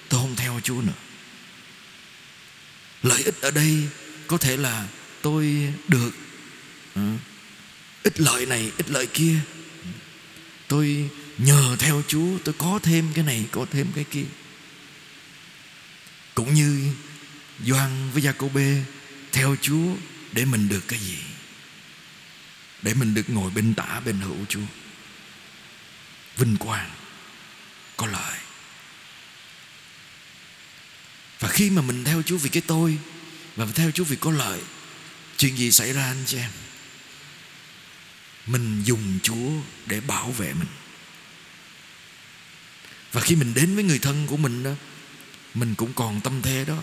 Tôi 0.10 0.20
không 0.20 0.36
theo 0.36 0.60
Chúa 0.64 0.82
nữa. 0.82 0.94
Lợi 3.04 3.24
ích 3.24 3.42
ở 3.42 3.52
đây 3.52 3.78
Có 4.28 4.38
thể 4.38 4.58
là 4.58 4.88
tôi 5.22 5.74
được 5.88 6.12
ừ, 6.96 7.02
Ít 8.04 8.20
lợi 8.20 8.46
này, 8.46 8.72
Ít 8.78 8.90
lợi 8.90 9.08
kia. 9.08 9.36
Tôi 10.68 11.10
nhờ 11.38 11.76
theo 11.80 12.02
Chúa, 12.08 12.38
Tôi 12.44 12.56
có 12.58 12.80
thêm 12.84 13.08
cái 13.14 13.24
này, 13.24 13.46
Có 13.52 13.66
thêm 13.72 13.88
cái 13.96 14.04
kia 14.04 14.26
cũng 16.34 16.54
như 16.54 16.94
Doan 17.65 18.12
với 18.12 18.24
Gia-cô-bê 18.24 18.84
theo 19.32 19.56
Chúa 19.62 19.96
để 20.32 20.46
mình 20.46 20.70
được 20.70 20.88
cái 20.88 21.00
gì? 21.00 21.17
Để 22.82 22.94
mình 22.94 23.13
được 23.13 23.30
ngồi 23.30 23.52
bên 23.52 23.74
tả 23.74 24.00
bên 24.00 24.20
hữu 24.20 24.46
Chúa. 24.50 24.65
Vinh 26.38 26.58
quang 26.58 26.91
có 27.98 28.08
lợi. 28.08 28.39
Và 31.39 31.50
khi 31.50 31.70
mà 31.70 31.82
mình 31.82 32.04
theo 32.04 32.22
Chúa 32.22 32.38
vì 32.38 32.50
cái 32.50 32.63
tôi 32.67 32.98
và 33.56 33.65
theo 33.76 33.91
Chúa 33.91 34.04
vì 34.04 34.15
có 34.15 34.32
lợi, 34.32 34.62
chuyện 35.38 35.58
gì 35.58 35.72
xảy 35.72 35.94
ra 35.94 36.06
anh 36.06 36.24
chị 36.26 36.38
em? 36.38 36.52
Mình 38.48 38.82
dùng 38.84 39.20
Chúa 39.24 39.52
để 39.86 40.02
bảo 40.02 40.32
vệ 40.32 40.54
mình. 40.54 40.67
Và 43.12 43.22
khi 43.22 43.36
mình 43.36 43.54
đến 43.54 43.76
với 43.76 43.84
người 43.84 44.00
thân 44.00 44.28
của 44.28 44.38
mình 44.38 44.63
đó 44.63 44.72
mình 45.54 45.76
cũng 45.76 45.94
còn 45.94 46.22
tâm 46.22 46.42
thế 46.42 46.66
đó. 46.66 46.78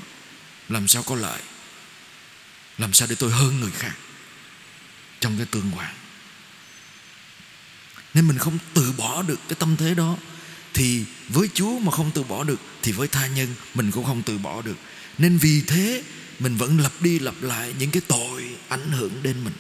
Làm 0.69 0.89
sao 0.89 1.03
có 1.03 1.15
lợi? 1.15 1.41
Làm 2.79 2.93
sao 2.93 3.09
để 3.09 3.15
tôi 3.19 3.31
hơn 3.31 3.61
người 3.61 3.71
khác? 3.71 3.93
Trong 5.21 5.37
cái 5.37 5.47
tương 5.47 5.71
quan. 5.77 5.95
Nên 8.15 8.29
mình 8.29 8.39
không 8.39 8.59
từ 8.75 8.93
bỏ 8.93 9.23
được 9.23 9.41
cái 9.49 9.57
tâm 9.59 9.77
thế 9.77 9.95
đó, 9.95 10.17
thì 10.75 11.05
với 11.29 11.49
Chúa 11.55 11.79
mà 11.79 11.93
không 11.93 12.11
từ 12.15 12.23
bỏ 12.23 12.45
được, 12.45 12.61
thì 12.83 12.93
với 12.93 13.09
tha 13.09 13.27
nhân 13.27 13.55
mình 13.75 13.91
cũng 13.91 14.05
không 14.05 14.23
từ 14.23 14.39
bỏ 14.39 14.63
được. 14.63 14.77
Nên 15.19 15.39
vì 15.39 15.63
thế, 15.67 16.03
mình 16.39 16.57
vẫn 16.57 16.81
lặp 16.81 16.93
đi 17.01 17.19
lặp 17.19 17.35
lại 17.41 17.75
những 17.79 17.91
cái 17.91 18.03
tội 18.09 18.57
ảnh 18.69 18.93
hưởng 18.93 19.23
đến 19.23 19.45
mình. 19.45 19.55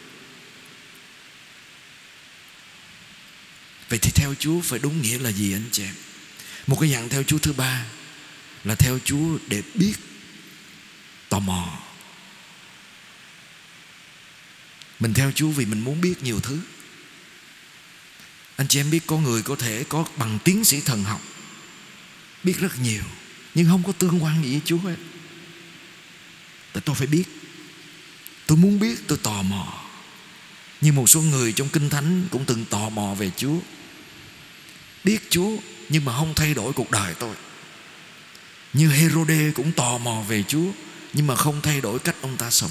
Vậy 3.88 3.99
thì 3.99 4.11
theo 4.14 4.35
Chúa 4.38 4.61
phải 4.61 4.79
đúng 4.79 5.03
nghĩa 5.03 5.18
là 5.18 5.33
gì 5.33 5.53
anh 5.53 5.64
chị 5.73 5.83
em? 5.83 5.94
Một 6.66 6.79
cái 6.81 6.92
dạng 6.92 7.09
theo 7.09 7.23
Chúa 7.23 7.38
thứ 7.38 7.53
ba 7.53 7.85
là 8.64 8.75
theo 8.75 8.99
Chúa 9.05 9.38
để 9.47 9.62
biết 9.75 9.94
tò 11.29 11.38
mò. 11.38 11.79
Mình 15.01 15.14
theo 15.14 15.33
Chúa 15.35 15.49
vì 15.49 15.64
mình 15.64 15.81
muốn 15.81 16.01
biết 16.01 16.23
nhiều 16.23 16.40
thứ. 16.40 16.61
Anh 18.57 18.68
chị 18.68 18.81
em 18.81 18.90
biết 18.90 19.07
có 19.07 19.18
người 19.18 19.42
có 19.42 19.57
thể 19.57 19.85
có 19.88 20.05
bằng 20.16 20.38
tiến 20.44 20.64
sĩ 20.64 20.81
thần 20.81 21.05
học, 21.05 21.21
biết 22.44 22.59
rất 22.61 22.79
nhiều, 22.79 23.03
nhưng 23.55 23.68
không 23.68 23.83
có 23.83 23.92
tương 23.92 24.23
quan 24.23 24.44
gì 24.44 24.51
với 24.51 24.61
Chúa 24.64 24.79
hết. 24.79 24.97
Tại 26.73 26.83
tôi 26.85 26.97
phải 26.97 27.07
biết. 27.07 27.25
Tôi 28.47 28.59
muốn 28.59 28.79
biết, 28.79 28.99
tôi 29.07 29.18
tò 29.23 29.42
mò. 29.42 29.85
Như 30.81 30.92
một 30.92 31.09
số 31.09 31.21
người 31.21 31.53
trong 31.53 31.68
kinh 31.68 31.88
thánh 31.88 32.29
cũng 32.31 32.44
từng 32.44 32.64
tò 32.64 32.88
mò 32.88 33.14
về 33.14 33.31
Chúa. 33.37 33.59
Biết 35.05 35.31
Chúa, 35.31 35.57
nhưng 35.88 36.05
mà 36.05 36.16
không 36.16 36.35
thay 36.35 36.55
đổi 36.55 36.73
cuộc 36.73 36.90
đời 36.90 37.14
tôi 37.14 37.35
như 38.72 38.88
Herode 38.88 39.50
cũng 39.50 39.72
tò 39.72 39.98
mò 39.98 40.22
về 40.28 40.42
Chúa, 40.42 40.70
Nhưng 41.12 41.26
mà 41.26 41.37
không 41.37 41.61
thay 41.62 41.81
đổi 41.81 41.98
cách 41.98 42.16
ông 42.20 42.37
ta 42.37 42.50
sống. 42.50 42.70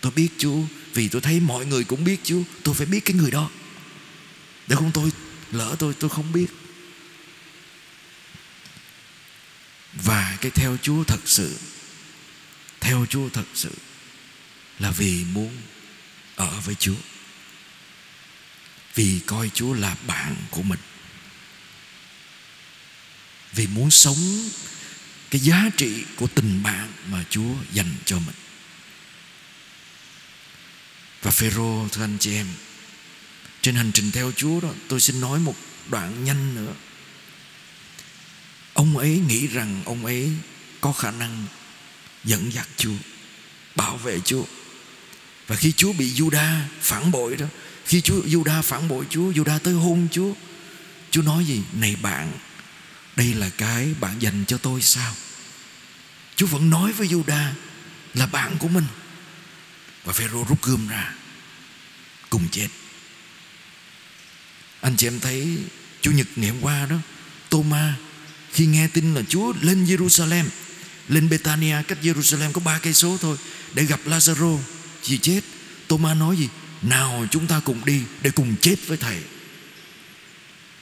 Tôi 0.00 0.12
biết 0.12 0.28
Chúa, 0.38 0.58
Vì 0.94 1.08
tôi 1.08 1.20
thấy 1.20 1.40
mọi 1.40 1.66
người 1.66 1.84
cũng 1.84 2.04
biết 2.04 2.20
Chúa, 2.24 2.42
Tôi 2.62 2.74
phải 2.74 2.86
biết 2.86 3.04
cái 3.04 3.16
người 3.16 3.30
đó. 3.30 3.50
Để 4.66 4.76
không 4.76 4.90
tôi 4.94 5.12
lỡ 5.52 5.76
tôi 5.78 5.94
tôi 5.94 6.10
không 6.10 6.32
biết. 6.32 6.46
Và 10.04 10.38
cái 10.40 10.50
theo 10.50 10.76
Chúa 10.82 11.04
thật 11.04 11.20
sự, 11.24 11.56
Theo 12.80 13.06
Chúa 13.06 13.28
thật 13.28 13.46
sự 13.54 13.70
Là 14.78 14.90
vì 14.90 15.24
muốn 15.32 15.56
ở 16.36 16.60
với 16.64 16.74
Chúa. 16.74 17.00
Vì 18.94 19.20
coi 19.26 19.50
Chúa 19.54 19.74
là 19.74 19.96
bạn 20.06 20.36
của 20.50 20.62
mình 20.62 20.78
vì 23.52 23.66
muốn 23.66 23.90
sống 23.90 24.48
cái 25.30 25.40
giá 25.40 25.70
trị 25.76 26.04
của 26.16 26.26
tình 26.26 26.62
bạn 26.62 26.92
mà 27.10 27.24
Chúa 27.30 27.54
dành 27.72 27.94
cho 28.04 28.18
mình. 28.18 28.34
Và 31.22 31.30
Phêrô 31.30 31.88
thưa 31.92 32.04
anh 32.04 32.16
chị 32.20 32.34
em, 32.34 32.46
trên 33.62 33.74
hành 33.74 33.92
trình 33.94 34.10
theo 34.10 34.32
Chúa 34.36 34.60
đó, 34.60 34.68
tôi 34.88 35.00
xin 35.00 35.20
nói 35.20 35.38
một 35.38 35.56
đoạn 35.88 36.24
nhanh 36.24 36.54
nữa. 36.54 36.74
Ông 38.74 38.98
ấy 38.98 39.22
nghĩ 39.28 39.46
rằng 39.46 39.82
ông 39.84 40.06
ấy 40.06 40.30
có 40.80 40.92
khả 40.92 41.10
năng 41.10 41.44
dẫn 42.24 42.52
dắt 42.52 42.68
Chúa, 42.76 42.96
bảo 43.76 43.96
vệ 43.96 44.20
Chúa. 44.20 44.44
Và 45.46 45.56
khi 45.56 45.72
Chúa 45.72 45.92
bị 45.92 46.12
Juda 46.14 46.60
phản 46.80 47.10
bội 47.10 47.36
đó, 47.36 47.46
khi 47.84 48.00
Chúa 48.00 48.22
Juda 48.22 48.62
phản 48.62 48.88
bội 48.88 49.06
Chúa, 49.10 49.32
Juda 49.32 49.58
tới 49.58 49.74
hôn 49.74 50.08
Chúa, 50.12 50.32
Chúa 51.10 51.22
nói 51.22 51.44
gì? 51.44 51.60
Này 51.72 51.96
bạn, 52.02 52.32
đây 53.16 53.34
là 53.34 53.50
cái 53.58 53.94
bạn 54.00 54.22
dành 54.22 54.44
cho 54.48 54.58
tôi 54.58 54.82
sao? 54.82 55.14
Chúa 56.36 56.46
vẫn 56.46 56.70
nói 56.70 56.92
với 56.92 57.08
Juda 57.08 57.52
Là 58.14 58.26
bạn 58.26 58.58
của 58.58 58.68
mình. 58.68 58.84
Và 60.04 60.12
Phêrô 60.12 60.44
rút 60.48 60.62
gươm 60.62 60.88
ra, 60.88 61.14
Cùng 62.30 62.48
chết. 62.52 62.68
Anh 64.80 64.96
chị 64.96 65.06
em 65.06 65.20
thấy 65.20 65.58
Chủ 66.00 66.10
nhật 66.10 66.26
ngày 66.36 66.50
hôm 66.50 66.60
qua 66.60 66.86
đó 66.86 66.96
Thomas 67.50 67.94
khi 68.52 68.66
nghe 68.66 68.88
tin 68.88 69.14
là 69.14 69.22
Chúa 69.28 69.52
lên 69.60 69.84
Jerusalem 69.84 70.44
Lên 71.08 71.28
Betania 71.28 71.82
cách 71.88 71.98
Jerusalem 72.02 72.52
có 72.52 72.60
ba 72.60 72.78
cây 72.78 72.94
số 72.94 73.18
thôi, 73.20 73.36
Để 73.74 73.84
gặp 73.84 74.00
Lazaro 74.06 74.58
Chị 75.02 75.18
chết 75.18 75.40
Thomas 75.88 76.18
nói 76.18 76.36
gì? 76.36 76.48
Nào 76.82 77.26
chúng 77.30 77.46
ta 77.46 77.60
cùng 77.64 77.84
đi 77.84 78.02
để 78.22 78.30
cùng 78.30 78.56
chết 78.60 78.76
với 78.86 78.96
Thầy 78.96 79.22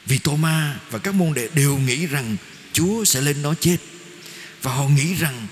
vì 0.07 0.19
Thomas 0.19 0.77
và 0.91 0.99
các 0.99 1.15
môn 1.15 1.35
đệ 1.35 1.49
đều 1.55 1.79
nghĩ 1.79 2.07
rằng 2.07 2.37
Chúa 2.73 3.05
sẽ 3.05 3.21
lên 3.21 3.43
đó 3.43 3.55
chết. 3.61 3.77
Và 4.63 4.75
họ 4.75 4.89
nghĩ 4.89 5.15
rằng 5.15 5.47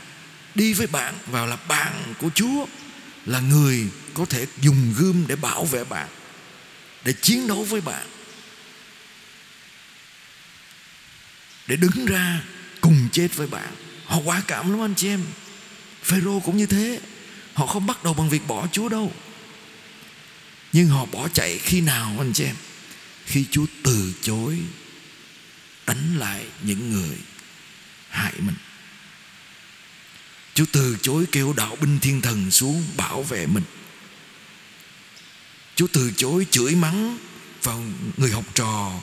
đi 0.54 0.72
với 0.72 0.86
bạn 0.86 1.14
và 1.26 1.46
là 1.46 1.56
bạn 1.56 2.14
của 2.20 2.30
Chúa 2.34 2.66
Là 3.26 3.40
người 3.40 3.88
có 4.14 4.24
thể 4.24 4.46
dùng 4.60 4.94
gươm 4.98 5.24
để 5.26 5.36
bảo 5.36 5.64
vệ 5.64 5.84
bạn, 5.84 6.08
Để 7.04 7.12
chiến 7.12 7.46
đấu 7.46 7.64
với 7.64 7.80
bạn, 7.80 8.06
Để 11.66 11.76
đứng 11.76 12.06
ra 12.06 12.42
cùng 12.80 13.08
chết 13.12 13.28
với 13.36 13.46
bạn. 13.46 13.74
Họ 14.04 14.18
quả 14.24 14.42
cảm 14.46 14.70
lắm 14.70 14.80
anh 14.80 14.94
chị 14.94 15.08
em. 15.08 15.24
Phêrô 16.02 16.40
cũng 16.40 16.56
như 16.56 16.66
thế. 16.66 17.00
Họ 17.54 17.66
không 17.66 17.86
bắt 17.86 18.04
đầu 18.04 18.14
bằng 18.14 18.28
việc 18.28 18.46
bỏ 18.46 18.66
Chúa 18.72 18.88
đâu. 18.88 19.12
Nhưng 20.72 20.88
họ 20.88 21.04
bỏ 21.04 21.28
chạy 21.28 21.58
khi 21.58 21.80
nào, 21.80 22.14
anh 22.18 22.32
chị 22.32 22.44
em? 22.44 22.56
Khi 23.26 23.44
Chúa 23.50 23.66
từ 23.82 24.14
chối, 24.22 24.58
đánh 25.86 26.18
lại 26.18 26.46
những 26.62 26.90
người 26.92 27.16
hại 28.08 28.32
mình. 28.38 28.56
Chúa 30.54 30.64
từ 30.72 30.96
chối 31.02 31.26
kêu 31.32 31.52
đạo 31.56 31.76
binh 31.80 31.98
thiên 32.00 32.20
thần 32.20 32.50
xuống 32.50 32.84
bảo 32.96 33.22
vệ 33.22 33.46
mình. 33.46 33.64
Chúa 35.74 35.86
từ 35.92 36.12
chối 36.16 36.46
chửi 36.50 36.74
mắng 36.74 37.18
vào 37.62 37.84
người 38.16 38.30
học 38.30 38.44
trò, 38.54 39.00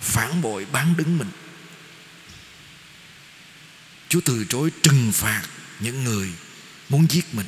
phản 0.00 0.42
bội 0.42 0.66
bán 0.72 0.94
đứng 0.96 1.18
mình. 1.18 1.30
Chúa 4.08 4.20
từ 4.24 4.44
chối 4.48 4.70
trừng 4.82 5.12
phạt 5.12 5.42
những 5.80 6.04
người 6.04 6.32
muốn 6.88 7.06
giết 7.10 7.34
mình. 7.34 7.46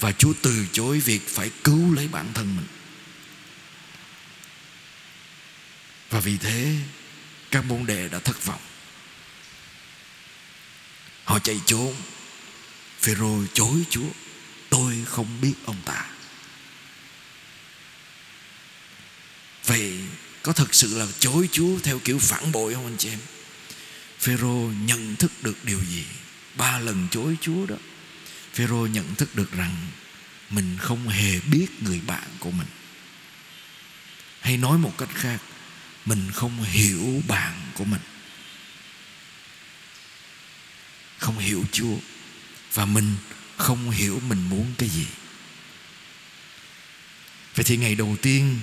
Và 0.00 0.12
Chúa 0.12 0.32
từ 0.42 0.66
chối 0.72 1.00
việc 1.00 1.28
phải 1.28 1.50
cứu 1.64 1.94
lấy 1.94 2.08
bản 2.08 2.32
thân 2.34 2.56
mình. 2.56 2.66
Và 6.10 6.20
vì 6.20 6.36
thế, 6.36 6.76
các 7.50 7.64
môn 7.64 7.86
đệ 7.86 8.08
đã 8.08 8.18
thất 8.18 8.44
vọng. 8.44 8.60
Họ 11.24 11.38
chạy 11.38 11.60
trốn. 11.66 11.94
Phêrô 13.00 13.44
chối 13.54 13.84
Chúa, 13.90 14.08
tôi 14.70 15.04
không 15.06 15.40
biết 15.40 15.54
ông 15.64 15.76
ta. 15.84 16.06
Vậy 19.64 19.98
có 20.42 20.52
thật 20.52 20.74
sự 20.74 20.98
là 20.98 21.06
chối 21.18 21.48
Chúa 21.52 21.78
theo 21.78 21.98
kiểu 21.98 22.18
phản 22.18 22.52
bội 22.52 22.74
không 22.74 22.86
anh 22.86 22.96
chị 22.98 23.08
em? 23.08 23.18
Phêrô 24.18 24.70
nhận 24.86 25.16
thức 25.16 25.32
được 25.42 25.64
điều 25.64 25.80
gì? 25.84 26.04
Ba 26.56 26.78
lần 26.78 27.08
chối 27.10 27.36
Chúa 27.40 27.66
đó. 27.66 27.76
Phêrô 28.54 28.86
nhận 28.86 29.14
thức 29.14 29.34
được 29.34 29.52
rằng 29.52 29.76
mình 30.50 30.76
không 30.80 31.08
hề 31.08 31.40
biết 31.40 31.66
người 31.82 32.00
bạn 32.06 32.28
của 32.38 32.50
mình. 32.50 32.66
Hay 34.40 34.56
nói 34.56 34.78
một 34.78 34.94
cách 34.98 35.08
khác 35.14 35.38
mình 36.08 36.30
không 36.32 36.62
hiểu 36.62 37.22
bạn 37.28 37.60
của 37.74 37.84
mình. 37.84 38.00
Không 41.18 41.38
hiểu 41.38 41.64
Chúa. 41.72 41.96
Và 42.72 42.84
mình 42.84 43.16
không 43.56 43.90
hiểu 43.90 44.20
mình 44.28 44.48
muốn 44.48 44.74
cái 44.78 44.88
gì. 44.88 45.06
Vậy 47.54 47.64
thì 47.64 47.76
ngày 47.76 47.94
đầu 47.94 48.16
tiên, 48.22 48.60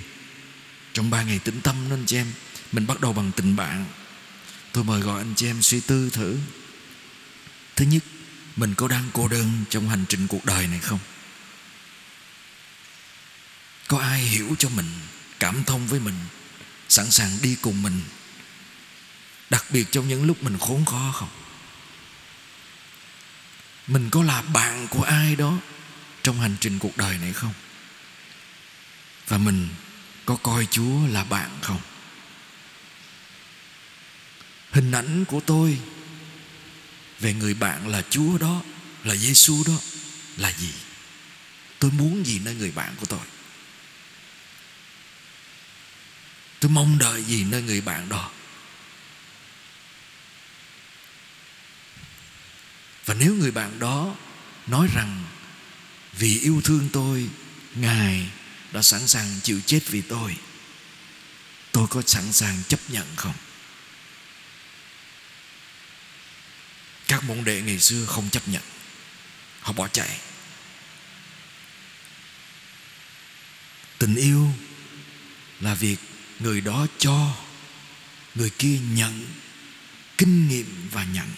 trong 0.92 1.10
ba 1.10 1.22
ngày 1.22 1.38
tĩnh 1.38 1.60
tâm 1.60 1.76
đó 1.88 1.96
anh 1.96 2.06
chị 2.06 2.16
em, 2.16 2.32
mình 2.72 2.86
bắt 2.86 3.00
đầu 3.00 3.12
bằng 3.12 3.32
tình 3.36 3.56
bạn. 3.56 3.84
Tôi 4.72 4.84
mời 4.84 5.00
gọi 5.00 5.20
anh 5.20 5.34
chị 5.36 5.46
em 5.46 5.62
suy 5.62 5.80
tư 5.80 6.10
thử. 6.10 6.38
Thứ 7.76 7.84
nhất, 7.84 8.02
mình 8.56 8.74
có 8.74 8.88
đang 8.88 9.04
cô 9.12 9.28
đơn 9.28 9.64
trong 9.70 9.88
hành 9.88 10.04
trình 10.08 10.26
cuộc 10.28 10.44
đời 10.44 10.66
này 10.66 10.78
không? 10.78 10.98
Có 13.88 13.98
ai 13.98 14.20
hiểu 14.20 14.54
cho 14.58 14.68
mình, 14.68 14.90
cảm 15.38 15.64
thông 15.64 15.86
với 15.86 16.00
mình? 16.00 16.14
Sẵn 16.88 17.10
sàng 17.10 17.38
đi 17.42 17.56
cùng 17.62 17.82
mình, 17.82 18.00
đặc 19.50 19.64
biệt 19.70 19.86
trong 19.90 20.08
những 20.08 20.24
lúc 20.24 20.42
mình 20.42 20.58
khốn 20.58 20.84
khó 20.84 21.12
không? 21.14 21.28
Mình 23.86 24.10
có 24.10 24.22
là 24.22 24.42
bạn 24.42 24.88
của 24.90 25.02
ai 25.02 25.36
đó 25.36 25.58
trong 26.22 26.40
hành 26.40 26.56
trình 26.60 26.78
cuộc 26.78 26.96
đời 26.96 27.18
này 27.18 27.32
không? 27.32 27.52
Và 29.28 29.38
mình 29.38 29.68
có 30.24 30.36
coi 30.36 30.66
chúa 30.70 31.06
là 31.06 31.24
bạn 31.24 31.50
không? 31.62 31.80
Hình 34.70 34.92
ảnh 34.92 35.24
của 35.24 35.40
tôi 35.40 35.78
về 37.20 37.34
người 37.34 37.54
bạn 37.54 37.88
là 37.88 38.02
chúa 38.10 38.38
đó, 38.38 38.62
là 39.04 39.16
giêsu 39.16 39.64
đó, 39.66 39.78
là 40.36 40.52
gì? 40.52 40.72
Tôi 41.78 41.90
muốn 41.90 42.26
gì 42.26 42.38
nơi 42.38 42.54
người 42.54 42.70
bạn 42.70 42.94
của 43.00 43.06
tôi. 43.06 43.20
Tôi 46.66 46.72
mong 46.72 46.98
đợi 46.98 47.24
gì 47.24 47.44
nơi 47.44 47.62
người 47.62 47.80
bạn 47.80 48.08
đó? 48.08 48.30
Và 53.04 53.14
nếu 53.14 53.34
người 53.34 53.50
bạn 53.50 53.78
đó 53.78 54.16
nói 54.66 54.88
rằng, 54.94 55.24
vì 56.12 56.38
yêu 56.40 56.60
thương 56.64 56.88
tôi, 56.92 57.28
ngài 57.74 58.30
đã 58.72 58.82
sẵn 58.82 59.06
sàng 59.06 59.40
chịu 59.42 59.60
chết 59.66 59.80
vì 59.86 60.02
tôi 60.02 60.36
tôi 61.72 61.86
có 61.90 62.02
sẵn 62.06 62.32
sàng 62.32 62.62
chấp 62.68 62.80
nhận 62.88 63.06
không? 63.16 63.34
Các 67.08 67.24
môn 67.24 67.44
đệ 67.44 67.62
ngày 67.62 67.78
xưa 67.78 68.06
không 68.06 68.30
chấp 68.30 68.48
nhận. 68.48 68.62
Họ 69.60 69.72
bỏ 69.72 69.88
chạy. 69.88 70.18
Tình 73.98 74.14
yêu 74.14 74.50
là 75.60 75.74
việc 75.74 75.96
người 76.40 76.60
đó 76.60 76.86
cho, 76.98 77.36
người 78.34 78.50
kia 78.50 78.78
nhận, 78.94 79.26
kinh 80.18 80.48
nghiệm 80.48 80.88
và 80.92 81.04
nhận. 81.04 81.28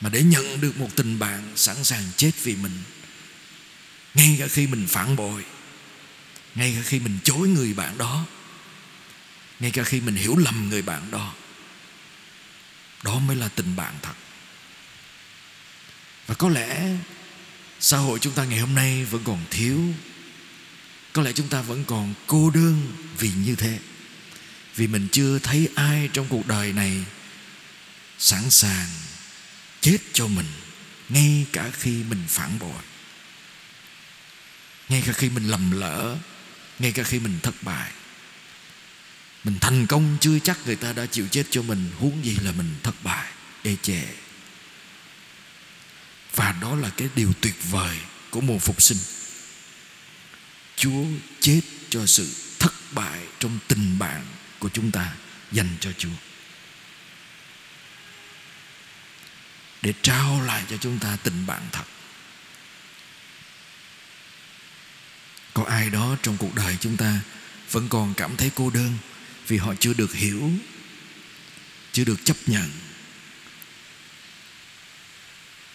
Mà 0.00 0.08
để 0.08 0.22
nhận 0.22 0.60
được 0.60 0.76
một 0.78 0.88
tình 0.96 1.18
bạn 1.18 1.52
sẵn 1.56 1.84
sàng 1.84 2.04
chết 2.16 2.32
vì 2.42 2.56
mình, 2.56 2.82
ngay 4.14 4.36
cả 4.38 4.46
khi 4.48 4.66
mình 4.66 4.86
phản 4.88 5.16
bội, 5.16 5.44
ngay 6.54 6.74
cả 6.76 6.82
khi 6.84 7.00
mình 7.00 7.18
chối 7.24 7.48
người 7.48 7.74
bạn 7.74 7.98
đó, 7.98 8.26
ngay 9.60 9.70
cả 9.70 9.82
khi 9.82 10.00
mình 10.00 10.14
hiểu 10.14 10.36
lầm 10.36 10.68
người 10.68 10.82
bạn 10.82 11.10
đó 11.10 11.34
đó 13.02 13.18
mới 13.18 13.36
là 13.36 13.48
tình 13.48 13.76
bạn 13.76 13.94
thật. 14.02 14.14
Và 16.26 16.34
có 16.34 16.48
lẽ 16.48 16.88
xã 17.80 17.98
hội 17.98 18.18
chúng 18.18 18.32
ta 18.32 18.44
ngày 18.44 18.58
hôm 18.58 18.74
nay 18.74 19.04
vẫn 19.04 19.22
còn 19.24 19.44
thiếu 19.50 19.80
có 21.12 21.22
lẽ 21.22 21.32
chúng 21.32 21.48
ta 21.48 21.62
vẫn 21.62 21.84
còn 21.84 22.14
cô 22.26 22.50
đơn 22.50 22.92
vì 23.18 23.30
như 23.32 23.54
thế. 23.54 23.78
Vì 24.76 24.86
mình 24.86 25.08
chưa 25.12 25.38
thấy 25.38 25.68
ai 25.74 26.08
trong 26.12 26.26
cuộc 26.28 26.46
đời 26.46 26.72
này 26.72 27.04
sẵn 28.18 28.50
sàng 28.50 28.88
chết 29.80 29.98
cho 30.12 30.26
mình, 30.26 30.46
ngay 31.08 31.46
cả 31.52 31.70
khi 31.72 32.02
mình 32.02 32.24
phản 32.28 32.58
bội. 32.58 32.82
Ngay 34.88 35.02
cả 35.06 35.12
khi 35.12 35.30
mình 35.30 35.48
lầm 35.48 35.70
lỡ, 35.70 36.16
ngay 36.78 36.92
cả 36.92 37.02
khi 37.02 37.18
mình 37.18 37.38
thất 37.42 37.54
bại. 37.62 37.92
Mình 39.44 39.58
thành 39.60 39.86
công 39.86 40.16
chưa 40.20 40.38
chắc 40.38 40.58
người 40.66 40.76
ta 40.76 40.92
đã 40.92 41.06
chịu 41.06 41.28
chết 41.30 41.44
cho 41.50 41.62
mình, 41.62 41.90
huống 41.98 42.24
gì 42.24 42.36
là 42.42 42.52
mình 42.52 42.74
thất 42.82 43.04
bại 43.04 43.32
ê 43.62 43.76
chề. 43.82 44.02
Và 46.34 46.52
đó 46.52 46.76
là 46.76 46.90
cái 46.96 47.08
điều 47.14 47.32
tuyệt 47.40 47.54
vời 47.70 47.96
của 48.30 48.40
mùa 48.40 48.58
phục 48.58 48.82
sinh. 48.82 48.98
Chúa 50.76 51.04
chết 51.40 51.60
cho 51.90 52.06
sự 52.06 52.34
thất 52.58 52.72
bại 52.92 53.20
trong 53.38 53.58
tình 53.68 53.98
bạn 53.98 54.26
của 54.58 54.68
chúng 54.68 54.90
ta 54.90 55.12
dành 55.52 55.68
cho 55.80 55.92
Chúa. 55.98 56.08
Để 59.82 59.92
trao 60.02 60.42
lại 60.42 60.64
cho 60.70 60.76
chúng 60.76 60.98
ta 60.98 61.16
tình 61.22 61.46
bạn 61.46 61.62
thật. 61.72 61.84
Có 65.54 65.64
ai 65.64 65.90
đó 65.90 66.16
trong 66.22 66.36
cuộc 66.36 66.54
đời 66.54 66.76
chúng 66.80 66.96
ta 66.96 67.20
vẫn 67.70 67.88
còn 67.88 68.14
cảm 68.14 68.36
thấy 68.36 68.50
cô 68.54 68.70
đơn 68.70 68.98
vì 69.46 69.56
họ 69.56 69.74
chưa 69.80 69.92
được 69.92 70.14
hiểu, 70.14 70.50
chưa 71.92 72.04
được 72.04 72.24
chấp 72.24 72.36
nhận, 72.46 72.70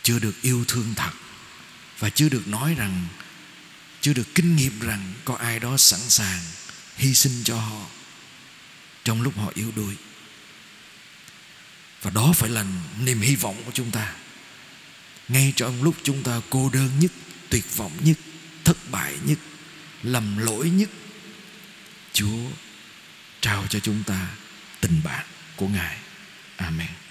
chưa 0.04 0.20
được 0.20 0.42
yêu 0.42 0.66
thương 0.68 0.94
thật 0.96 1.12
và 2.00 2.10
chưa 2.10 2.30
được 2.30 2.48
nói 2.48 2.76
rằng 2.76 3.08
chưa 4.08 4.14
được 4.14 4.36
kinh 4.36 4.56
nghiệm 4.56 4.80
rằng 4.80 5.14
có 5.26 5.36
ai 5.36 5.60
đó 5.60 5.78
sẵn 5.78 6.00
sàng 6.00 6.40
hy 6.98 7.14
sinh 7.14 7.44
cho 7.44 7.60
họ 7.60 7.86
trong 9.04 9.22
lúc 9.22 9.38
họ 9.38 9.52
yếu 9.56 9.72
đuối. 9.76 9.96
Và 12.02 12.12
đó 12.12 12.34
phải 12.36 12.50
là 12.50 12.66
niềm 13.00 13.22
hy 13.22 13.36
vọng 13.36 13.64
của 13.66 13.72
chúng 13.74 13.92
ta. 13.92 14.16
Ngay 15.28 15.54
trong 15.56 15.84
lúc 15.84 15.96
chúng 16.04 16.24
ta 16.24 16.42
cô 16.50 16.70
đơn 16.70 16.90
nhất, 17.00 17.12
tuyệt 17.50 17.76
vọng 17.76 17.92
nhất, 18.04 18.18
thất 18.64 18.78
bại 18.92 19.14
nhất, 19.26 19.38
lầm 20.04 20.38
lỗi 20.38 20.70
nhất, 20.70 20.90
chúa 22.14 22.50
trao 23.42 23.68
cho 23.70 23.80
chúng 23.80 24.04
ta 24.04 24.28
tình 24.82 25.02
bạn 25.04 25.26
của 25.56 25.68
ngài. 25.68 25.98
Amen. 26.58 27.07